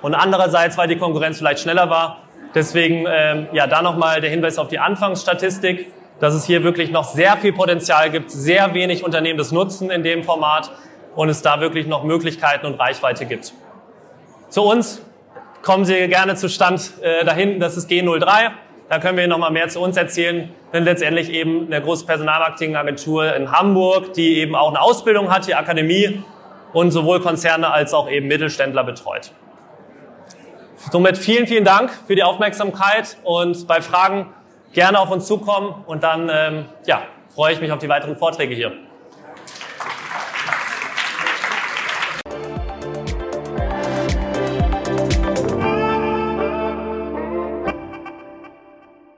und 0.00 0.14
andererseits, 0.14 0.78
weil 0.78 0.86
die 0.88 0.98
Konkurrenz 0.98 1.38
vielleicht 1.38 1.60
schneller 1.60 1.90
war. 1.90 2.18
Deswegen 2.54 3.06
ähm, 3.08 3.48
ja, 3.52 3.66
da 3.66 3.82
nochmal 3.82 4.20
der 4.20 4.30
Hinweis 4.30 4.58
auf 4.58 4.68
die 4.68 4.78
Anfangsstatistik, 4.78 5.90
dass 6.20 6.34
es 6.34 6.44
hier 6.44 6.62
wirklich 6.62 6.90
noch 6.92 7.04
sehr 7.04 7.36
viel 7.38 7.52
Potenzial 7.52 8.10
gibt, 8.10 8.30
sehr 8.30 8.74
wenig 8.74 9.04
Unternehmen 9.04 9.38
das 9.38 9.50
nutzen 9.50 9.90
in 9.90 10.04
dem 10.04 10.22
Format 10.22 10.70
und 11.14 11.28
es 11.28 11.42
da 11.42 11.60
wirklich 11.60 11.86
noch 11.86 12.04
Möglichkeiten 12.04 12.66
und 12.66 12.74
Reichweite 12.74 13.26
gibt. 13.26 13.52
Zu 14.48 14.62
uns 14.62 15.02
kommen 15.62 15.84
Sie 15.84 16.08
gerne 16.08 16.34
zu 16.34 16.48
Stand 16.48 16.92
äh, 17.02 17.24
da 17.24 17.32
hinten, 17.32 17.60
das 17.60 17.76
ist 17.76 17.90
G03. 17.90 18.50
Da 18.88 18.98
können 18.98 19.16
wir 19.16 19.24
Ihnen 19.24 19.30
noch 19.30 19.38
mal 19.38 19.50
mehr 19.50 19.68
zu 19.68 19.80
uns 19.80 19.96
erzählen. 19.96 20.50
Sind 20.72 20.84
letztendlich 20.84 21.30
eben 21.30 21.66
eine 21.66 21.80
große 21.80 22.04
Personalmarketingagentur 22.04 23.34
in 23.34 23.50
Hamburg, 23.50 24.12
die 24.12 24.38
eben 24.38 24.54
auch 24.54 24.68
eine 24.68 24.80
Ausbildung 24.82 25.30
hat, 25.30 25.46
die 25.46 25.54
Akademie 25.54 26.22
und 26.72 26.90
sowohl 26.90 27.20
Konzerne 27.20 27.70
als 27.70 27.94
auch 27.94 28.10
eben 28.10 28.28
Mittelständler 28.28 28.84
betreut. 28.84 29.32
Somit 30.90 31.16
vielen, 31.16 31.46
vielen 31.46 31.64
Dank 31.64 31.90
für 32.06 32.14
die 32.14 32.22
Aufmerksamkeit 32.22 33.16
und 33.22 33.66
bei 33.66 33.80
Fragen 33.80 34.34
gerne 34.72 34.98
auf 34.98 35.10
uns 35.10 35.26
zukommen 35.26 35.84
und 35.86 36.02
dann 36.02 36.30
ähm, 36.32 36.64
ja, 36.86 37.02
freue 37.34 37.52
ich 37.52 37.60
mich 37.60 37.70
auf 37.72 37.78
die 37.78 37.88
weiteren 37.88 38.16
Vorträge 38.16 38.54
hier. 38.54 38.72